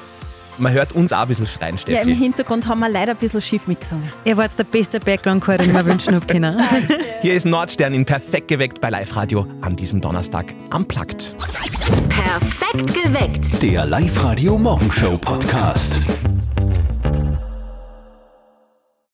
man 0.58 0.74
hört 0.74 0.92
uns 0.92 1.14
auch 1.14 1.22
ein 1.22 1.28
bisschen 1.28 1.46
schreien, 1.46 1.78
Steffi. 1.78 1.96
Ja, 1.96 2.02
im 2.02 2.14
Hintergrund 2.14 2.68
haben 2.68 2.80
wir 2.80 2.90
leider 2.90 3.12
ein 3.12 3.16
bisschen 3.16 3.40
schief 3.40 3.66
mitgesungen. 3.68 4.06
Ihr 4.26 4.36
wart 4.36 4.58
der 4.58 4.64
beste 4.64 5.00
Background-Chor, 5.00 5.56
den 5.56 5.68
ich 5.68 5.72
mir 5.72 5.86
wünschen 5.86 6.14
habe 6.14 6.26
können. 6.26 6.60
Hier 7.22 7.32
ist 7.32 7.46
Nordstern 7.46 7.94
in 7.94 8.04
Perfekt 8.04 8.48
geweckt 8.48 8.82
bei 8.82 8.90
Live-Radio 8.90 9.46
an 9.62 9.76
diesem 9.76 10.02
Donnerstag. 10.02 10.52
Unplugged. 10.74 11.34
Perfekt 12.10 12.92
geweckt. 12.92 13.62
Der 13.62 13.86
Live-Radio 13.86 14.58
Morgenshow 14.58 15.16
Podcast. 15.16 15.98